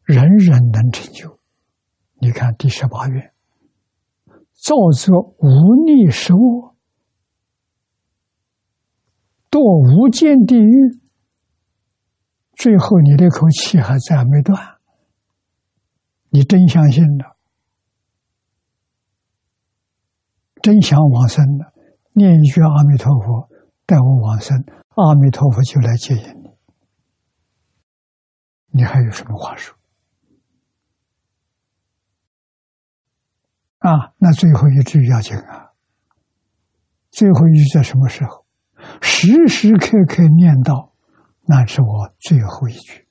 [0.05, 1.41] 人人能成就。
[2.21, 3.33] 你看第十八愿，
[4.53, 6.72] 造作无逆实恶。
[9.53, 10.97] 堕无间地狱，
[12.53, 14.79] 最后你那口气还在没断，
[16.31, 17.37] 你真相信了，
[20.59, 21.71] 真想往生了，
[22.13, 23.47] 念一句阿弥陀佛，
[23.85, 24.57] 带我往生，
[24.95, 26.49] 阿弥陀佛就来接引你，
[28.79, 29.77] 你还有什么话说？
[33.77, 35.73] 啊，那最后一句要紧啊，
[37.11, 38.42] 最后一句在什么时候？
[39.01, 40.91] 时时刻刻念叨，
[41.41, 43.07] 那是我最后一句，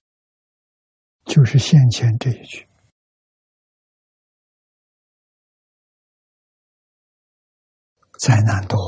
[1.25, 2.67] 就是先前这一句。
[8.19, 8.79] 灾难多，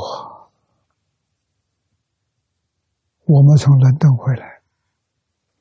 [3.27, 4.63] 我们从伦敦回来，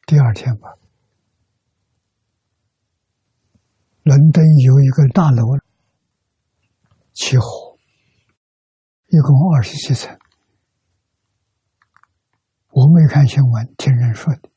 [0.05, 0.69] 第二天吧，
[4.03, 5.57] 伦敦有一个大楼
[7.13, 7.77] 起火，
[9.07, 10.15] 一共二十七层。
[12.73, 14.49] 我没看新闻，听人说的，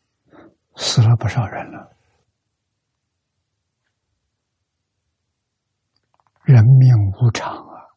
[0.76, 1.94] 死了不少人了。
[6.44, 6.88] 人命
[7.20, 7.92] 无常啊，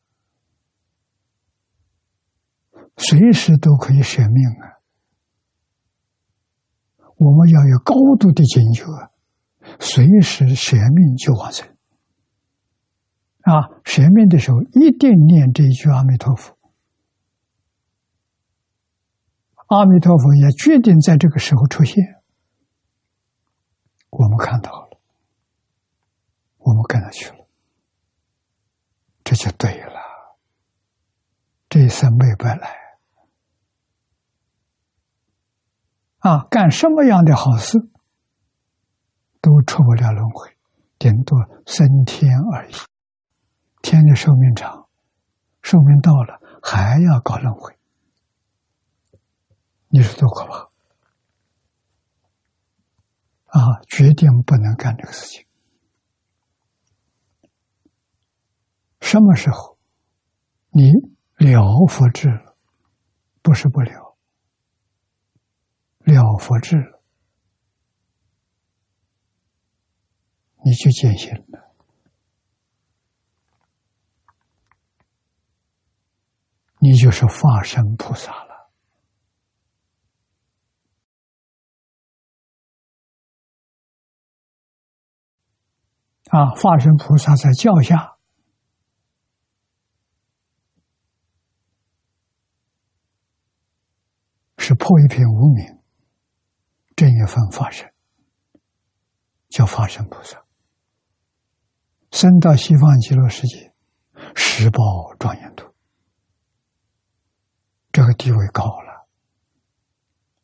[2.97, 4.83] 随时都可以舍命啊。
[7.15, 8.83] 我们要有高度的警觉，
[9.79, 11.65] 随时舍命就往生。
[13.43, 16.58] 啊，舍命的时候一定念这一句阿弥陀佛。
[19.69, 22.03] 阿弥陀佛也决定在这个时候出现，
[24.09, 24.99] 我们看到了，
[26.57, 27.45] 我们跟他去了，
[29.23, 30.01] 这就对了，
[31.69, 32.75] 这一生没白来
[36.17, 36.47] 啊！
[36.49, 37.77] 干什么样的好事
[39.39, 40.51] 都出不了轮回，
[40.97, 42.73] 顶多升天而已。
[43.83, 44.89] 天的寿命长，
[45.61, 47.78] 寿命到了还要搞轮回。
[49.89, 50.69] 你说多可怕！
[53.59, 55.45] 啊，决定不能干这个事情。
[59.01, 59.79] 什么时候
[60.69, 60.91] 你
[61.37, 62.55] 了佛智了？
[63.41, 64.15] 不是不了，
[66.03, 67.01] 了佛智了，
[70.63, 71.73] 你就见性了，
[76.77, 78.48] 你就是化身菩萨了。
[86.29, 86.49] 啊！
[86.55, 88.17] 化身菩萨在教下
[94.57, 95.81] 是破一片无名，
[96.95, 97.91] 正一份化身，
[99.49, 100.45] 叫化身菩萨。
[102.11, 103.73] 生到西方极乐世界，
[104.35, 104.81] 十宝
[105.17, 105.73] 庄严土，
[107.91, 109.07] 这个地位高了。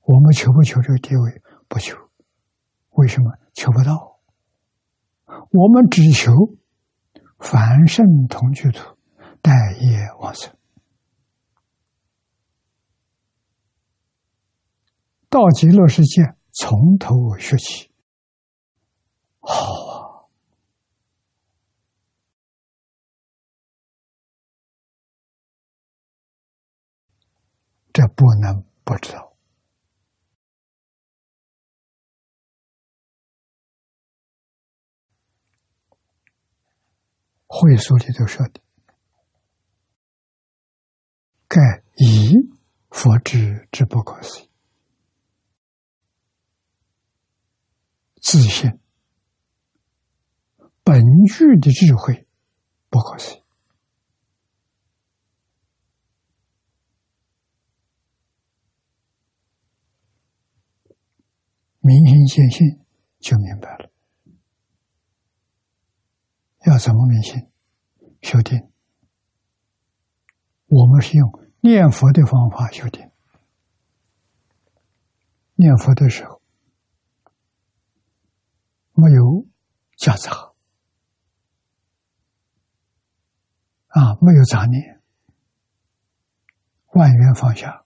[0.01, 1.41] 我们求不求这个地位？
[1.67, 1.95] 不求，
[2.91, 4.14] 为什么求不到？
[5.25, 6.31] 我们只求
[7.39, 8.97] 凡圣同居土，
[9.41, 10.55] 待业往生，
[15.29, 17.91] 到极乐世界从头学起，
[19.39, 19.95] 好啊！
[27.91, 29.34] 这不能不知道。
[37.57, 38.59] 会书里头说的
[41.47, 41.61] ：“盖
[41.95, 42.35] 以
[42.89, 44.49] 佛之之不可思议，
[48.21, 48.77] 自信
[50.83, 52.27] 本具的智慧
[52.89, 53.43] 不可思议，
[61.79, 62.85] 明心见性
[63.19, 63.89] 就明白了。”
[66.65, 67.49] 要怎么明心？
[68.21, 68.71] 修定。
[70.67, 73.11] 我们是用念佛的方法修定。
[75.53, 76.41] 念佛的时候，
[78.93, 79.45] 没有
[79.95, 80.53] 夹杂
[83.87, 85.01] 啊，没有杂念，
[86.93, 87.85] 万缘放下，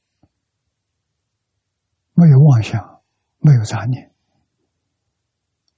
[2.14, 3.04] 没有妄想，
[3.40, 4.16] 没有杂念，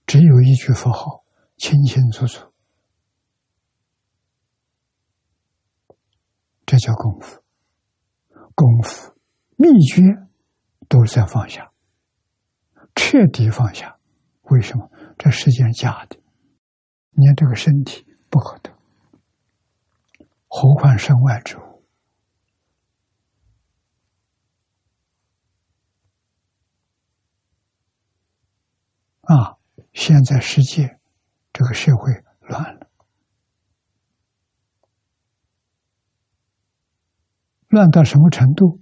[0.05, 1.25] 只有一句佛号，
[1.57, 2.50] 清清楚楚。
[6.71, 7.43] 这叫功夫，
[8.55, 9.13] 功夫
[9.57, 10.03] 秘诀
[10.87, 11.69] 都在放下，
[12.95, 13.99] 彻底放下。
[14.43, 14.89] 为什么？
[15.17, 16.15] 这世间假的，
[17.09, 18.71] 你看这个身体不可得，
[20.47, 21.83] 何况身外之物
[29.23, 29.57] 啊！
[29.91, 31.01] 现在世界
[31.51, 32.90] 这个社会乱了。
[37.71, 38.81] 乱到什么程度，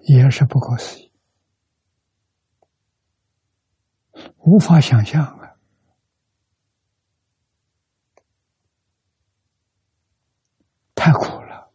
[0.00, 1.12] 也是不可思议，
[4.38, 5.54] 无法想象啊！
[10.94, 11.70] 太苦了，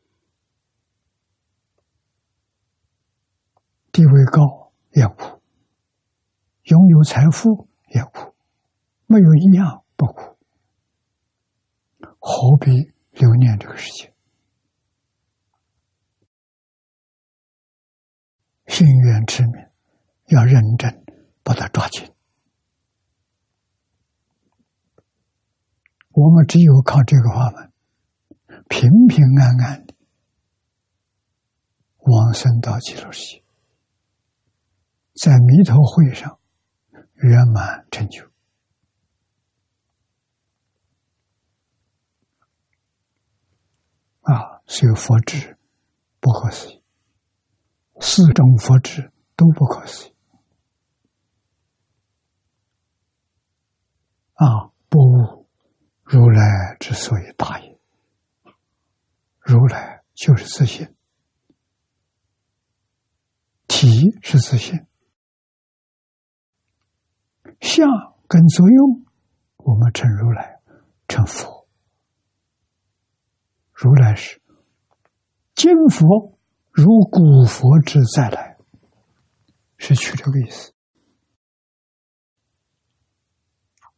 [3.91, 5.39] 地位高也苦，
[6.63, 8.33] 拥有财富也苦，
[9.05, 10.39] 没有一样不苦，
[12.17, 14.11] 何必留恋这个世界？
[18.69, 19.67] 心愿之名，
[20.27, 21.03] 要认真
[21.43, 22.09] 把它抓紧。
[26.11, 27.73] 我们只有靠这个法门，
[28.69, 29.95] 平平安安的、
[31.97, 33.43] 往生到极乐世界，
[35.15, 36.39] 在弥陀会上
[37.15, 38.23] 圆满成就。
[44.21, 45.57] 啊，所以佛智
[46.19, 46.78] 不可思议，
[47.99, 50.13] 四种佛智都不可思议。
[54.33, 55.47] 啊，不悟
[56.03, 57.79] 如来之所以大也，
[59.39, 60.95] 如来就是自信，
[63.67, 64.87] 体是自信，
[67.59, 67.87] 相
[68.27, 69.05] 跟作用，
[69.57, 70.61] 我们称如来，
[71.09, 71.67] 称佛。
[73.73, 74.41] 如来是
[75.53, 76.38] 金佛
[76.71, 78.57] 如古佛之再来，
[79.77, 80.73] 是取这个意思。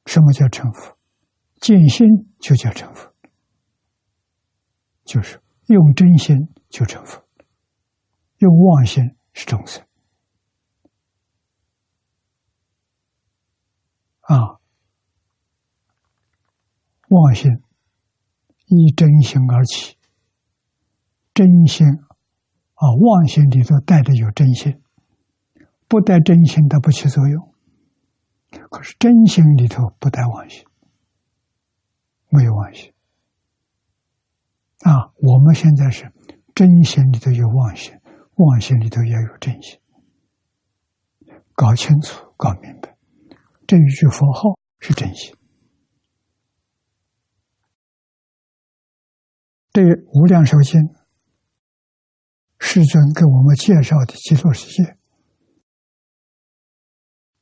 [0.06, 0.98] 什么叫成佛？
[1.60, 2.08] 见心
[2.40, 3.14] 就叫成佛，
[5.06, 6.36] 就是用真心
[6.70, 7.24] 就成佛，
[8.38, 9.86] 用妄心是众生。
[14.22, 14.60] 啊，
[17.10, 17.52] 妄心。
[18.74, 19.98] 依真心而起，
[21.34, 21.86] 真心
[22.82, 24.82] 啊，妄心里头带着有真心，
[25.88, 27.54] 不带真心它不起作用。
[28.72, 30.66] 可是真心里头不带妄心，
[32.30, 32.92] 没有妄心
[34.80, 35.14] 啊。
[35.18, 36.12] 我们现在是
[36.56, 37.94] 真心里头有妄心，
[38.38, 39.80] 妄心里头也有真心，
[41.54, 42.98] 搞清楚、搞明白，
[43.68, 45.36] 这一句佛号是真心。
[49.72, 49.84] 对
[50.20, 50.82] 《无量寿经》，
[52.64, 54.95] 世尊给我们介绍的极乐世界，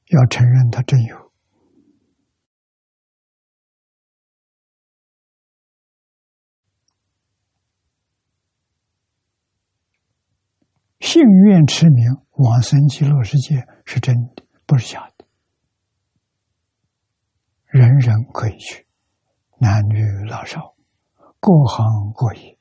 [0.08, 1.32] 要承认它真有。
[11.00, 15.26] 信愿持名往生极乐世界是真的，不是假的。
[17.66, 18.88] 人人可以去，
[19.60, 20.76] 男女老少。
[21.40, 22.59] 各行各业，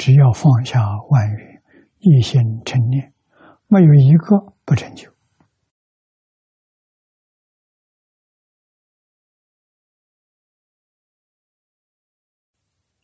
[0.00, 0.80] 只要放下
[1.10, 1.62] 万缘，
[1.98, 3.12] 一心成念，
[3.66, 5.12] 没有一个不成就。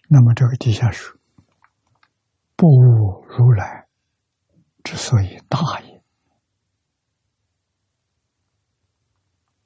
[0.09, 1.19] 那么这个底下说
[2.57, 3.87] ：“不悟如来
[4.83, 6.03] 之所以大也，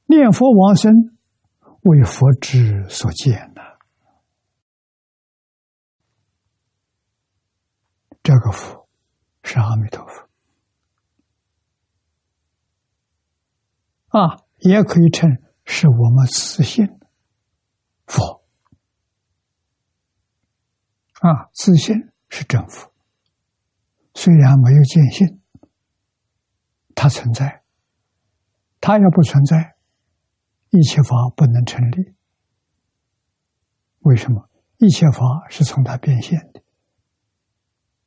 [0.07, 0.93] 念佛往生
[1.83, 3.63] 为佛之所见呐。”
[8.23, 8.89] 这个佛
[9.43, 10.29] 是阿弥陀佛
[14.19, 15.31] 啊，也可以称
[15.65, 16.87] 是我们自信
[18.07, 18.45] 佛
[21.21, 21.95] 啊，自信
[22.29, 22.93] 是真佛，
[24.15, 25.41] 虽然没有见性，
[26.95, 27.63] 它存在，
[28.81, 29.77] 它要不存在，
[30.71, 32.15] 一切法不能成立。
[34.01, 34.49] 为什么？
[34.79, 36.63] 一切法是从它变现的。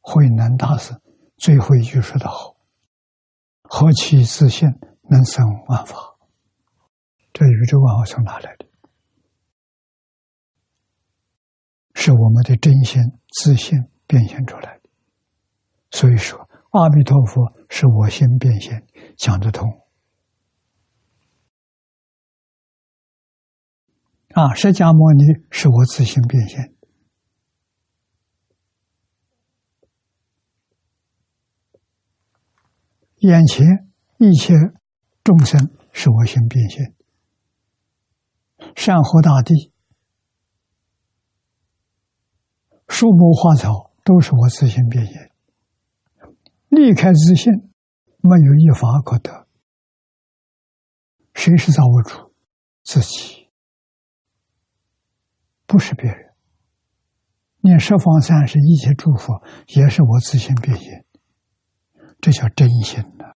[0.06, 0.94] 慧能大师
[1.38, 2.58] 最后一句说的好
[3.64, 4.68] ：“何其自信，
[5.10, 5.96] 能生万法。”
[7.32, 8.66] 这宇宙万法从哪来的？
[11.96, 14.90] 是我们的真心自信变现出来的。
[15.90, 18.86] 所以说，阿弥陀佛是我心变现，
[19.16, 19.70] 讲得通。
[24.34, 26.73] 啊，释迦牟尼是我自信变现。
[33.24, 34.54] 眼前一切
[35.24, 36.94] 众生是我心变现，
[38.76, 39.72] 山河大地、
[42.90, 45.32] 树木花草都是我自心变现。
[46.68, 47.54] 离开自信，
[48.20, 49.48] 没有一法可得。
[51.34, 52.34] 谁是造物主？
[52.84, 53.48] 自己，
[55.66, 56.34] 不是别人。
[57.62, 61.03] 念十方三世一切诸佛，也是我自心变现。
[62.24, 63.36] 这叫真心的，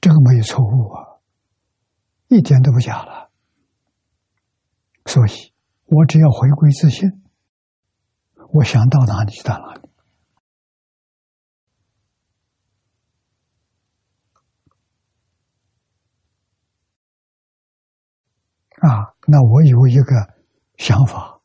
[0.00, 1.20] 这个没有错误啊，
[2.26, 3.30] 一点都不假了。
[5.06, 7.22] 所以，我只要回归自信，
[8.54, 9.88] 我想到哪里就到哪里。
[18.80, 20.34] 啊，那我有一个
[20.76, 21.40] 想法，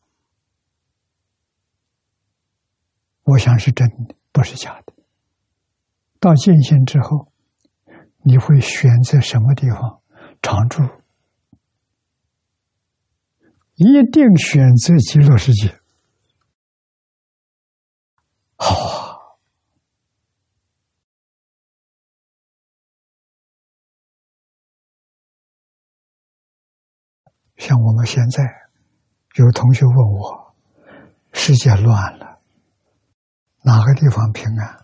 [3.22, 5.03] 我想是真的，不是假的。
[6.24, 7.34] 到见性之后，
[8.21, 9.99] 你会选择什么地方
[10.41, 10.82] 常住？
[13.76, 15.78] 一定选择极乐世界。
[18.55, 19.19] 好啊！
[27.57, 28.41] 像我们现在
[29.36, 30.55] 有同学问我
[31.34, 32.39] ：“世界乱了，
[33.63, 34.80] 哪个地方平安？”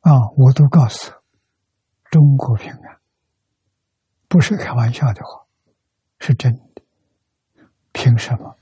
[0.00, 1.12] 啊，我都告诉
[2.10, 2.98] 中国平安，
[4.28, 5.46] 不是开玩笑的话，
[6.18, 6.82] 是真的。
[7.92, 8.56] 凭什么？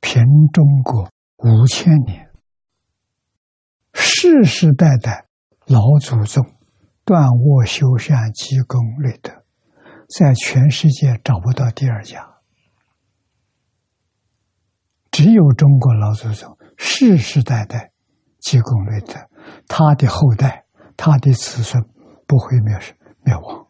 [0.00, 2.30] 凭中国五千年
[3.92, 5.26] 世世代代
[5.66, 6.44] 老祖宗
[7.04, 9.32] 断卧修善积功累德，
[10.08, 12.36] 在全世界找不到第二家，
[15.10, 17.90] 只有中国老祖宗世世代代
[18.38, 19.14] 积功累德。
[19.68, 20.66] 他的后代，
[20.96, 21.82] 他的子孙
[22.26, 22.78] 不会灭
[23.22, 23.66] 灭亡。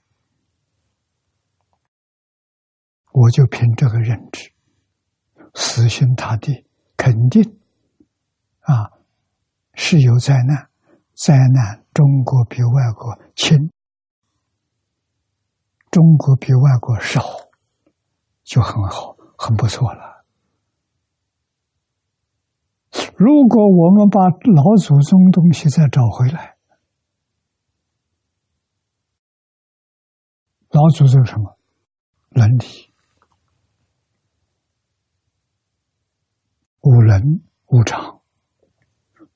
[3.12, 4.52] 我就凭这个认知，
[5.54, 6.66] 死心塌地，
[6.96, 7.58] 肯定
[8.60, 8.90] 啊
[9.74, 10.68] 是有灾难，
[11.14, 13.70] 灾难中国比外国轻，
[15.90, 17.22] 中国比外国少，
[18.42, 20.13] 就很好，很不错了。
[23.16, 26.56] 如果我们把老祖宗东西再找回来，
[30.70, 31.56] 老祖宗什么？
[32.30, 32.92] 伦理、
[36.80, 38.20] 五伦、五常、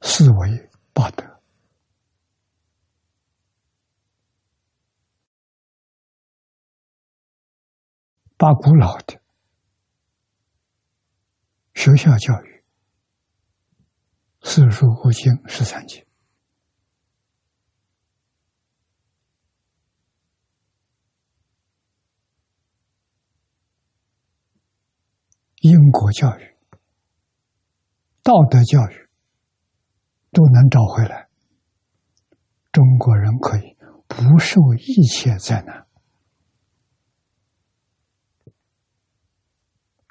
[0.00, 1.40] 四维、八德，
[8.36, 9.20] 把古老的
[11.74, 12.47] 学校教育。
[14.50, 16.02] 四书五经十三经，
[25.60, 26.56] 因果教育、
[28.22, 29.10] 道德教育
[30.32, 31.28] 都能找回来，
[32.72, 33.76] 中国人可以
[34.06, 35.86] 不受一切灾难。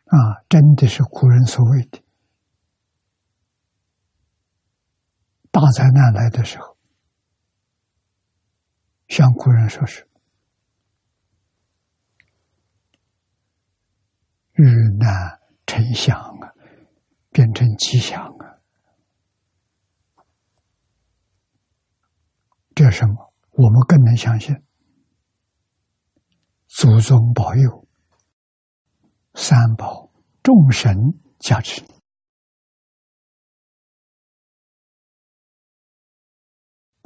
[0.06, 0.16] 啊，
[0.48, 2.07] 真的是古人所谓的。
[5.60, 6.78] 大灾难来的时候，
[9.08, 10.08] 像古人说是
[14.53, 14.64] “遇
[14.99, 16.53] 难成祥”啊，
[17.32, 18.62] 变成吉祥啊。
[22.76, 23.34] 这什么？
[23.53, 24.55] 我们更能相信
[26.68, 27.88] 祖宗保佑、
[29.34, 30.12] 三宝、
[30.43, 31.84] 众神加持。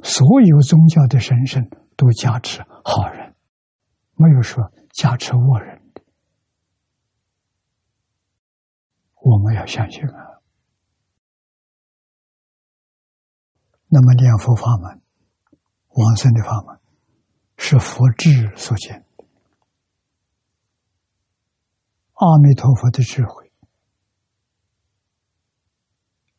[0.02, 3.34] 所有宗教的神圣都加持好人，
[4.14, 6.02] 没有说加持恶人的。
[9.14, 10.42] 我们要相信啊。
[13.86, 15.02] 那么念佛法门、
[15.90, 16.80] 往生的法门，
[17.56, 19.06] 是佛智所见，
[22.14, 23.52] 阿弥陀佛的智慧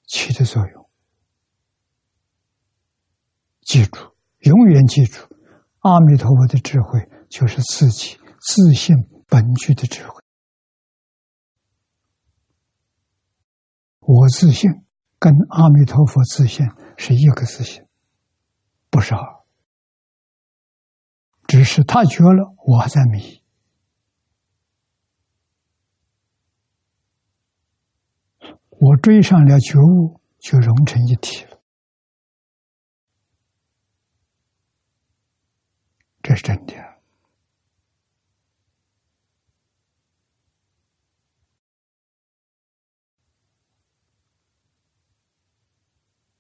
[0.06, 0.83] 起的作用。
[3.74, 5.20] 记住，永远记住，
[5.80, 8.96] 阿弥陀佛的智慧就是自己自信
[9.28, 10.22] 本具的智慧。
[14.02, 14.70] 我自信
[15.18, 16.68] 跟阿弥陀佛自信
[16.98, 17.84] 是一个自信，
[18.92, 19.44] 不是二。
[21.48, 23.42] 只是他觉了，我在迷，
[28.70, 31.53] 我追上了觉悟，就融成一体了。
[36.24, 36.74] 这是真的。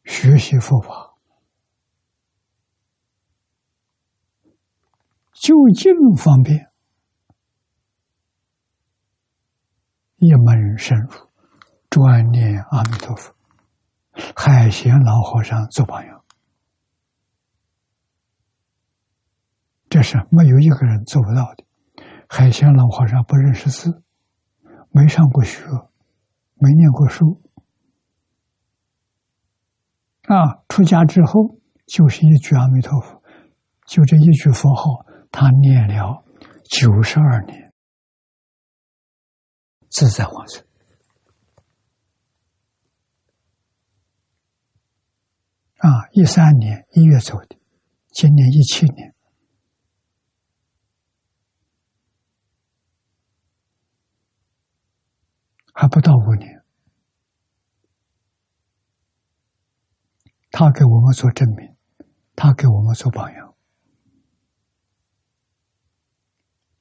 [0.05, 1.15] 学习佛法，
[5.33, 6.71] 就近方便，
[10.15, 11.09] 一门深入，
[11.89, 13.35] 专念阿弥陀佛，
[14.33, 16.22] 海贤老和尚做榜样。
[19.93, 21.63] 这是没有一个人做不到的。
[22.27, 24.01] 海鲜老和尚不认识字，
[24.89, 25.61] 没上过学，
[26.55, 27.39] 没念过书，
[30.23, 33.21] 啊，出家之后就是一句阿弥陀佛，
[33.85, 36.25] 就这一句佛号，他念了
[36.63, 37.71] 九十二年，
[39.91, 40.65] 自在往生。
[45.77, 47.59] 啊，一三年一月走的，
[48.11, 49.12] 今年一七年。
[55.73, 56.63] 还不到五年，
[60.51, 61.75] 他给我们做证明，
[62.35, 63.55] 他给我们做榜样。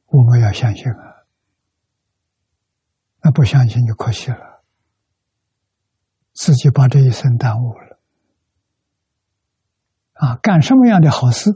[0.07, 1.24] 我们要相信啊，
[3.22, 4.62] 那不相信就可惜了，
[6.34, 7.99] 自己把这一生耽误了。
[10.12, 11.51] 啊，干什么样的好事，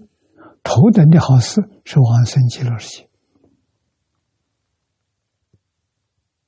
[0.63, 3.06] 头等的好事是往生极乐世界。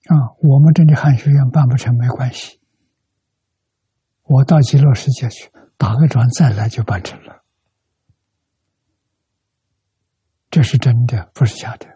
[0.09, 2.59] 啊，我们这里汉学院办不成没关系，
[4.23, 7.43] 我到极乐世界去打个转再来就办成了，
[10.51, 11.87] 这是真的，不是假的。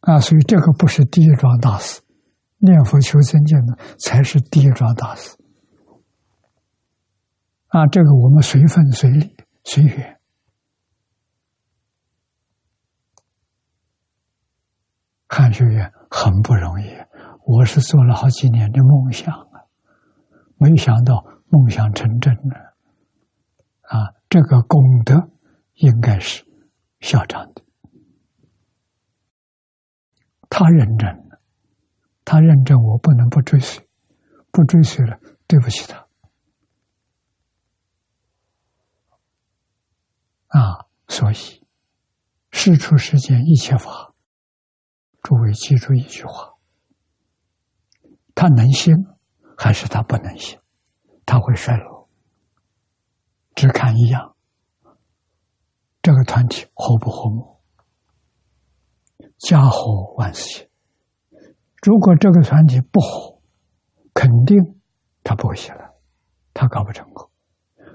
[0.00, 2.02] 啊，所以这个不是第一桩大事，
[2.58, 5.34] 念佛求生净土才是第一桩大事。
[7.68, 10.20] 啊，这个我们随分随理随缘。
[15.34, 16.86] 汉学院很不容易，
[17.44, 19.66] 我是做了好几年的梦想啊，
[20.58, 22.76] 没想到梦想成真了。
[23.80, 25.28] 啊，这个功德
[25.74, 26.46] 应该是
[27.00, 27.64] 校长的。
[30.48, 31.40] 他认真了，
[32.24, 33.84] 他认真，我不能不追随，
[34.52, 35.18] 不追随了，
[35.48, 36.06] 对不起他。
[40.46, 41.66] 啊，所以
[42.52, 44.13] 事出世间一切法，
[45.24, 46.52] 诸位记住一句话：
[48.34, 48.94] 他能行
[49.56, 50.60] 还是他不能行？
[51.24, 52.10] 他会衰落，
[53.54, 54.36] 只看一样，
[56.02, 57.56] 这个团体和不和睦。
[59.38, 60.68] 家和万事兴。
[61.80, 63.40] 如果这个团体不和，
[64.12, 64.78] 肯定
[65.22, 65.90] 他不会起来，
[66.52, 67.30] 他搞不成功。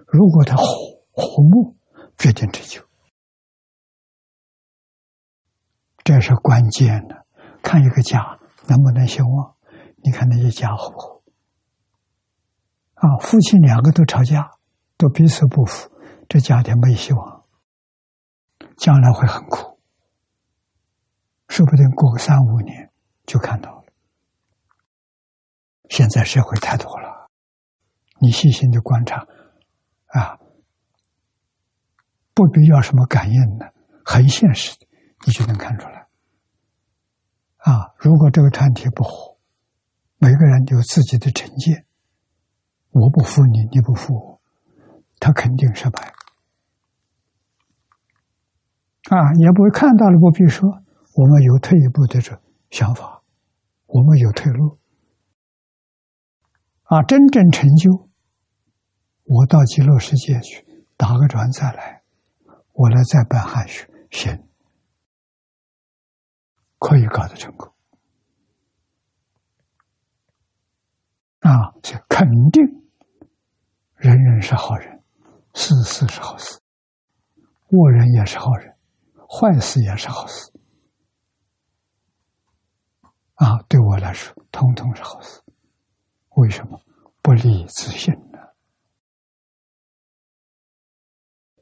[0.07, 0.63] 如果他和
[1.11, 1.77] 和睦，
[2.17, 2.88] 决定成就，
[6.09, 7.23] 这是关键的。
[7.61, 9.55] 看一个家能不能兴旺，
[10.03, 11.21] 你看那些家和不和？
[12.95, 14.49] 啊，夫妻两个都吵架，
[14.97, 15.91] 都彼此不服，
[16.27, 17.45] 这家庭没希望，
[18.75, 19.79] 将来会很苦。
[21.47, 22.91] 说不定过个三五年
[23.27, 23.83] 就看到了。
[25.89, 27.29] 现在社会太多了，
[28.19, 29.27] 你细心的观察，
[30.07, 30.39] 啊，
[32.33, 33.71] 不必要什么感应的，
[34.03, 34.87] 很现实的，
[35.27, 35.98] 你就能看出来。
[37.59, 39.37] 啊，如果这个团体不和，
[40.17, 41.85] 每个人有自己的成见，
[42.91, 44.41] 我不服你，你不服我，
[45.19, 46.13] 他肯定失败。
[49.09, 50.83] 啊，也不会看到了，不必说。
[51.15, 52.39] 我们有退一步的这
[52.69, 53.23] 想法，
[53.87, 54.77] 我们有退路
[56.83, 57.03] 啊！
[57.03, 58.07] 真正成就，
[59.25, 62.03] 我到极乐世界去打个转再来，
[62.71, 64.47] 我来再办汉学，行，
[66.79, 67.71] 可以搞得成功
[71.41, 71.73] 啊！
[71.83, 72.63] 这肯定，
[73.95, 75.03] 人人是好人，
[75.53, 76.59] 事事是好事，
[77.69, 78.75] 恶人也是好人，
[79.27, 80.51] 坏事也是好事。
[83.35, 85.41] 啊，对我来说，通通是好事。
[86.35, 86.81] 为什么
[87.21, 88.39] 不立自信呢？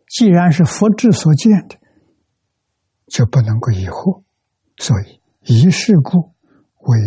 [0.08, 1.80] 既然是佛智所见的，
[3.08, 4.24] 就不能够疑惑。
[4.78, 6.34] 所以，一事故
[6.78, 7.00] 为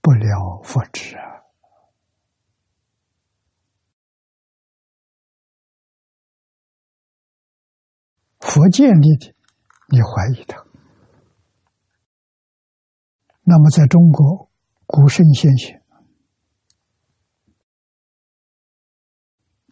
[0.00, 1.44] 不了佛智啊。
[8.40, 9.34] 佛建立的，
[9.88, 10.64] 你怀疑他。
[13.42, 14.50] 那么，在中国，
[14.86, 15.82] 古圣先贤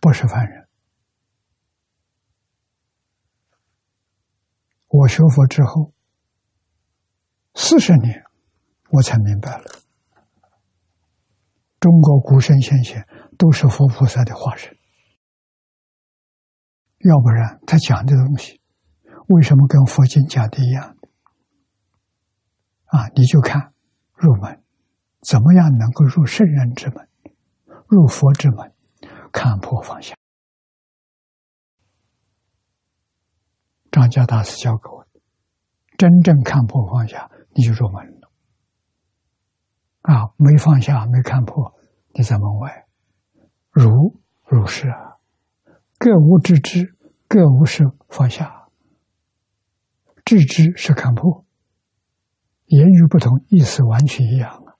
[0.01, 0.69] 不是凡人。
[4.89, 5.93] 我学佛之后
[7.55, 8.25] 四十年，
[8.91, 9.65] 我才明白了，
[11.81, 14.77] 中国古圣先贤都是佛菩萨的化身，
[17.01, 18.61] 要不然他讲的东西
[19.29, 20.97] 为什么跟佛经讲的一样？
[22.87, 23.73] 啊，你就看
[24.15, 24.63] 入门，
[25.21, 27.09] 怎么样能够入圣人之门，
[27.87, 28.73] 入佛之门，
[29.33, 30.15] 看破放下。
[33.91, 35.07] 张家大师教给我，
[35.99, 38.31] 真正看破放下，你就入门了。
[40.03, 41.75] 啊，没放下，没看破，
[42.15, 42.87] 你在门外。
[43.71, 45.17] 如如是啊，
[45.99, 46.97] 各无知之，
[47.29, 48.69] 各无是放下。
[50.25, 51.45] 知之是看破。
[52.67, 54.77] 言语不同，意思完全一样啊！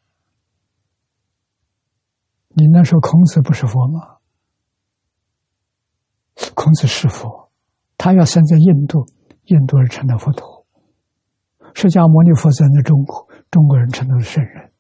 [2.49, 4.19] 你那说孔子不是佛吗？
[6.55, 7.51] 孔子是佛，
[7.97, 9.07] 他要生在印度，
[9.45, 10.52] 印度人成了佛陀；
[11.75, 14.73] 释迦牟尼佛在在中国，中国人称他是圣人，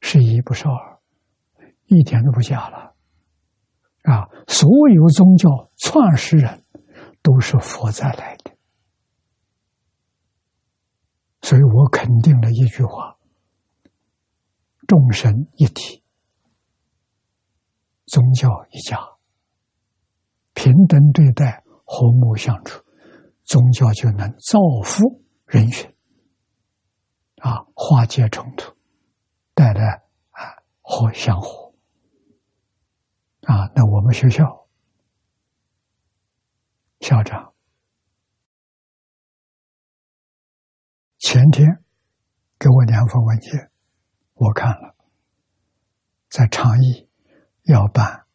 [0.00, 0.98] 是一不是二，
[1.86, 2.94] 一点都不假了
[4.02, 4.28] 啊！
[4.46, 6.64] 所有宗教创始人
[7.22, 8.52] 都是佛在来的，
[11.42, 13.16] 所以我肯定了一句话：
[14.86, 16.02] 众神一体，
[18.06, 18.98] 宗教一家，
[20.54, 22.82] 平等对待，和睦相处，
[23.44, 25.94] 宗教就能造福人选，
[27.36, 28.76] 啊，化解冲突，
[29.54, 31.74] 带来啊和相互，
[33.44, 34.68] 啊，那我们学校
[37.00, 37.54] 校长。
[41.16, 41.82] 前天
[42.58, 43.70] 给我两份文件，
[44.34, 44.94] 我看了，
[46.28, 47.08] 在倡议
[47.62, 48.26] 要办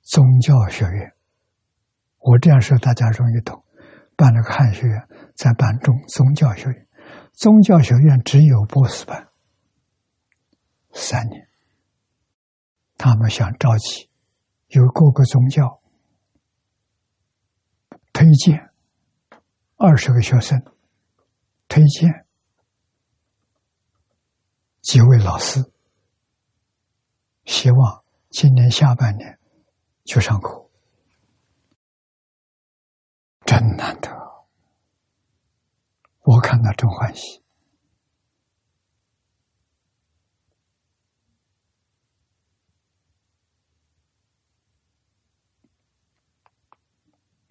[0.00, 1.14] 宗教学院。
[2.18, 3.62] 我这样说大家容易懂，
[4.16, 6.88] 办了个汉学院，再办中宗教学院。
[7.32, 9.28] 宗教学院只有博士班，
[10.92, 11.48] 三年。
[12.96, 14.10] 他们想召集
[14.68, 15.80] 有各个宗教
[18.12, 18.70] 推荐。
[19.78, 20.64] 二十个学生
[21.68, 22.24] 推荐
[24.80, 25.60] 几位老师，
[27.44, 29.38] 希望今年下半年
[30.04, 30.65] 就上课，
[33.46, 34.10] 真难得，
[36.22, 37.42] 我看到真欢喜，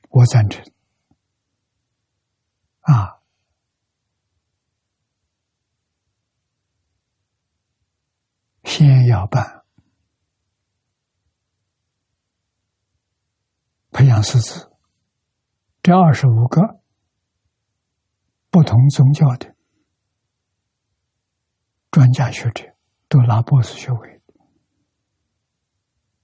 [0.09, 0.63] 我赞成。
[2.81, 3.19] 啊！
[8.63, 9.65] 先要办
[13.91, 14.74] 培养师资，
[15.85, 16.81] 这二十五个
[18.49, 19.53] 不同宗教的
[21.91, 22.65] 专家学者
[23.07, 24.19] 都拿博士学位，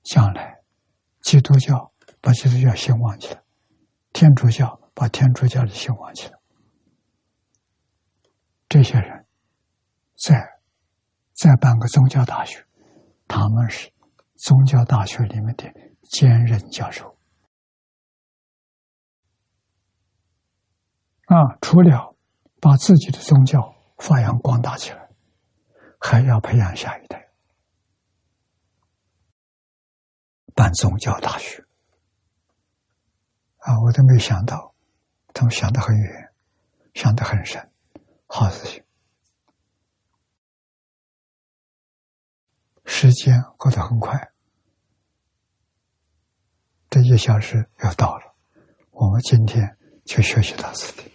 [0.02, 0.64] 将来
[1.22, 3.44] 基督教把基督教兴旺起来，
[4.12, 6.40] 天主教把天主教的兴旺起来。
[8.68, 9.28] 这些人，
[10.18, 10.44] 在
[11.34, 12.66] 再办个宗教大学，
[13.28, 13.94] 他们是
[14.38, 15.72] 宗教大学里面的
[16.10, 17.11] 兼任教授
[21.36, 21.58] 啊。
[21.62, 22.16] 除了
[22.60, 25.10] 把自己的宗教发扬光大起来，
[26.00, 27.30] 还要培养下一代
[30.54, 31.66] 办宗教大学
[33.60, 33.80] 啊！
[33.82, 34.76] 我都没想到，
[35.34, 36.34] 他们想得很远，
[36.94, 37.72] 想得很深。
[38.28, 38.84] 好事情，
[42.84, 44.32] 时间过得很快，
[46.90, 48.36] 这一小时要到了，
[48.92, 51.12] 我们今天就学习到此地。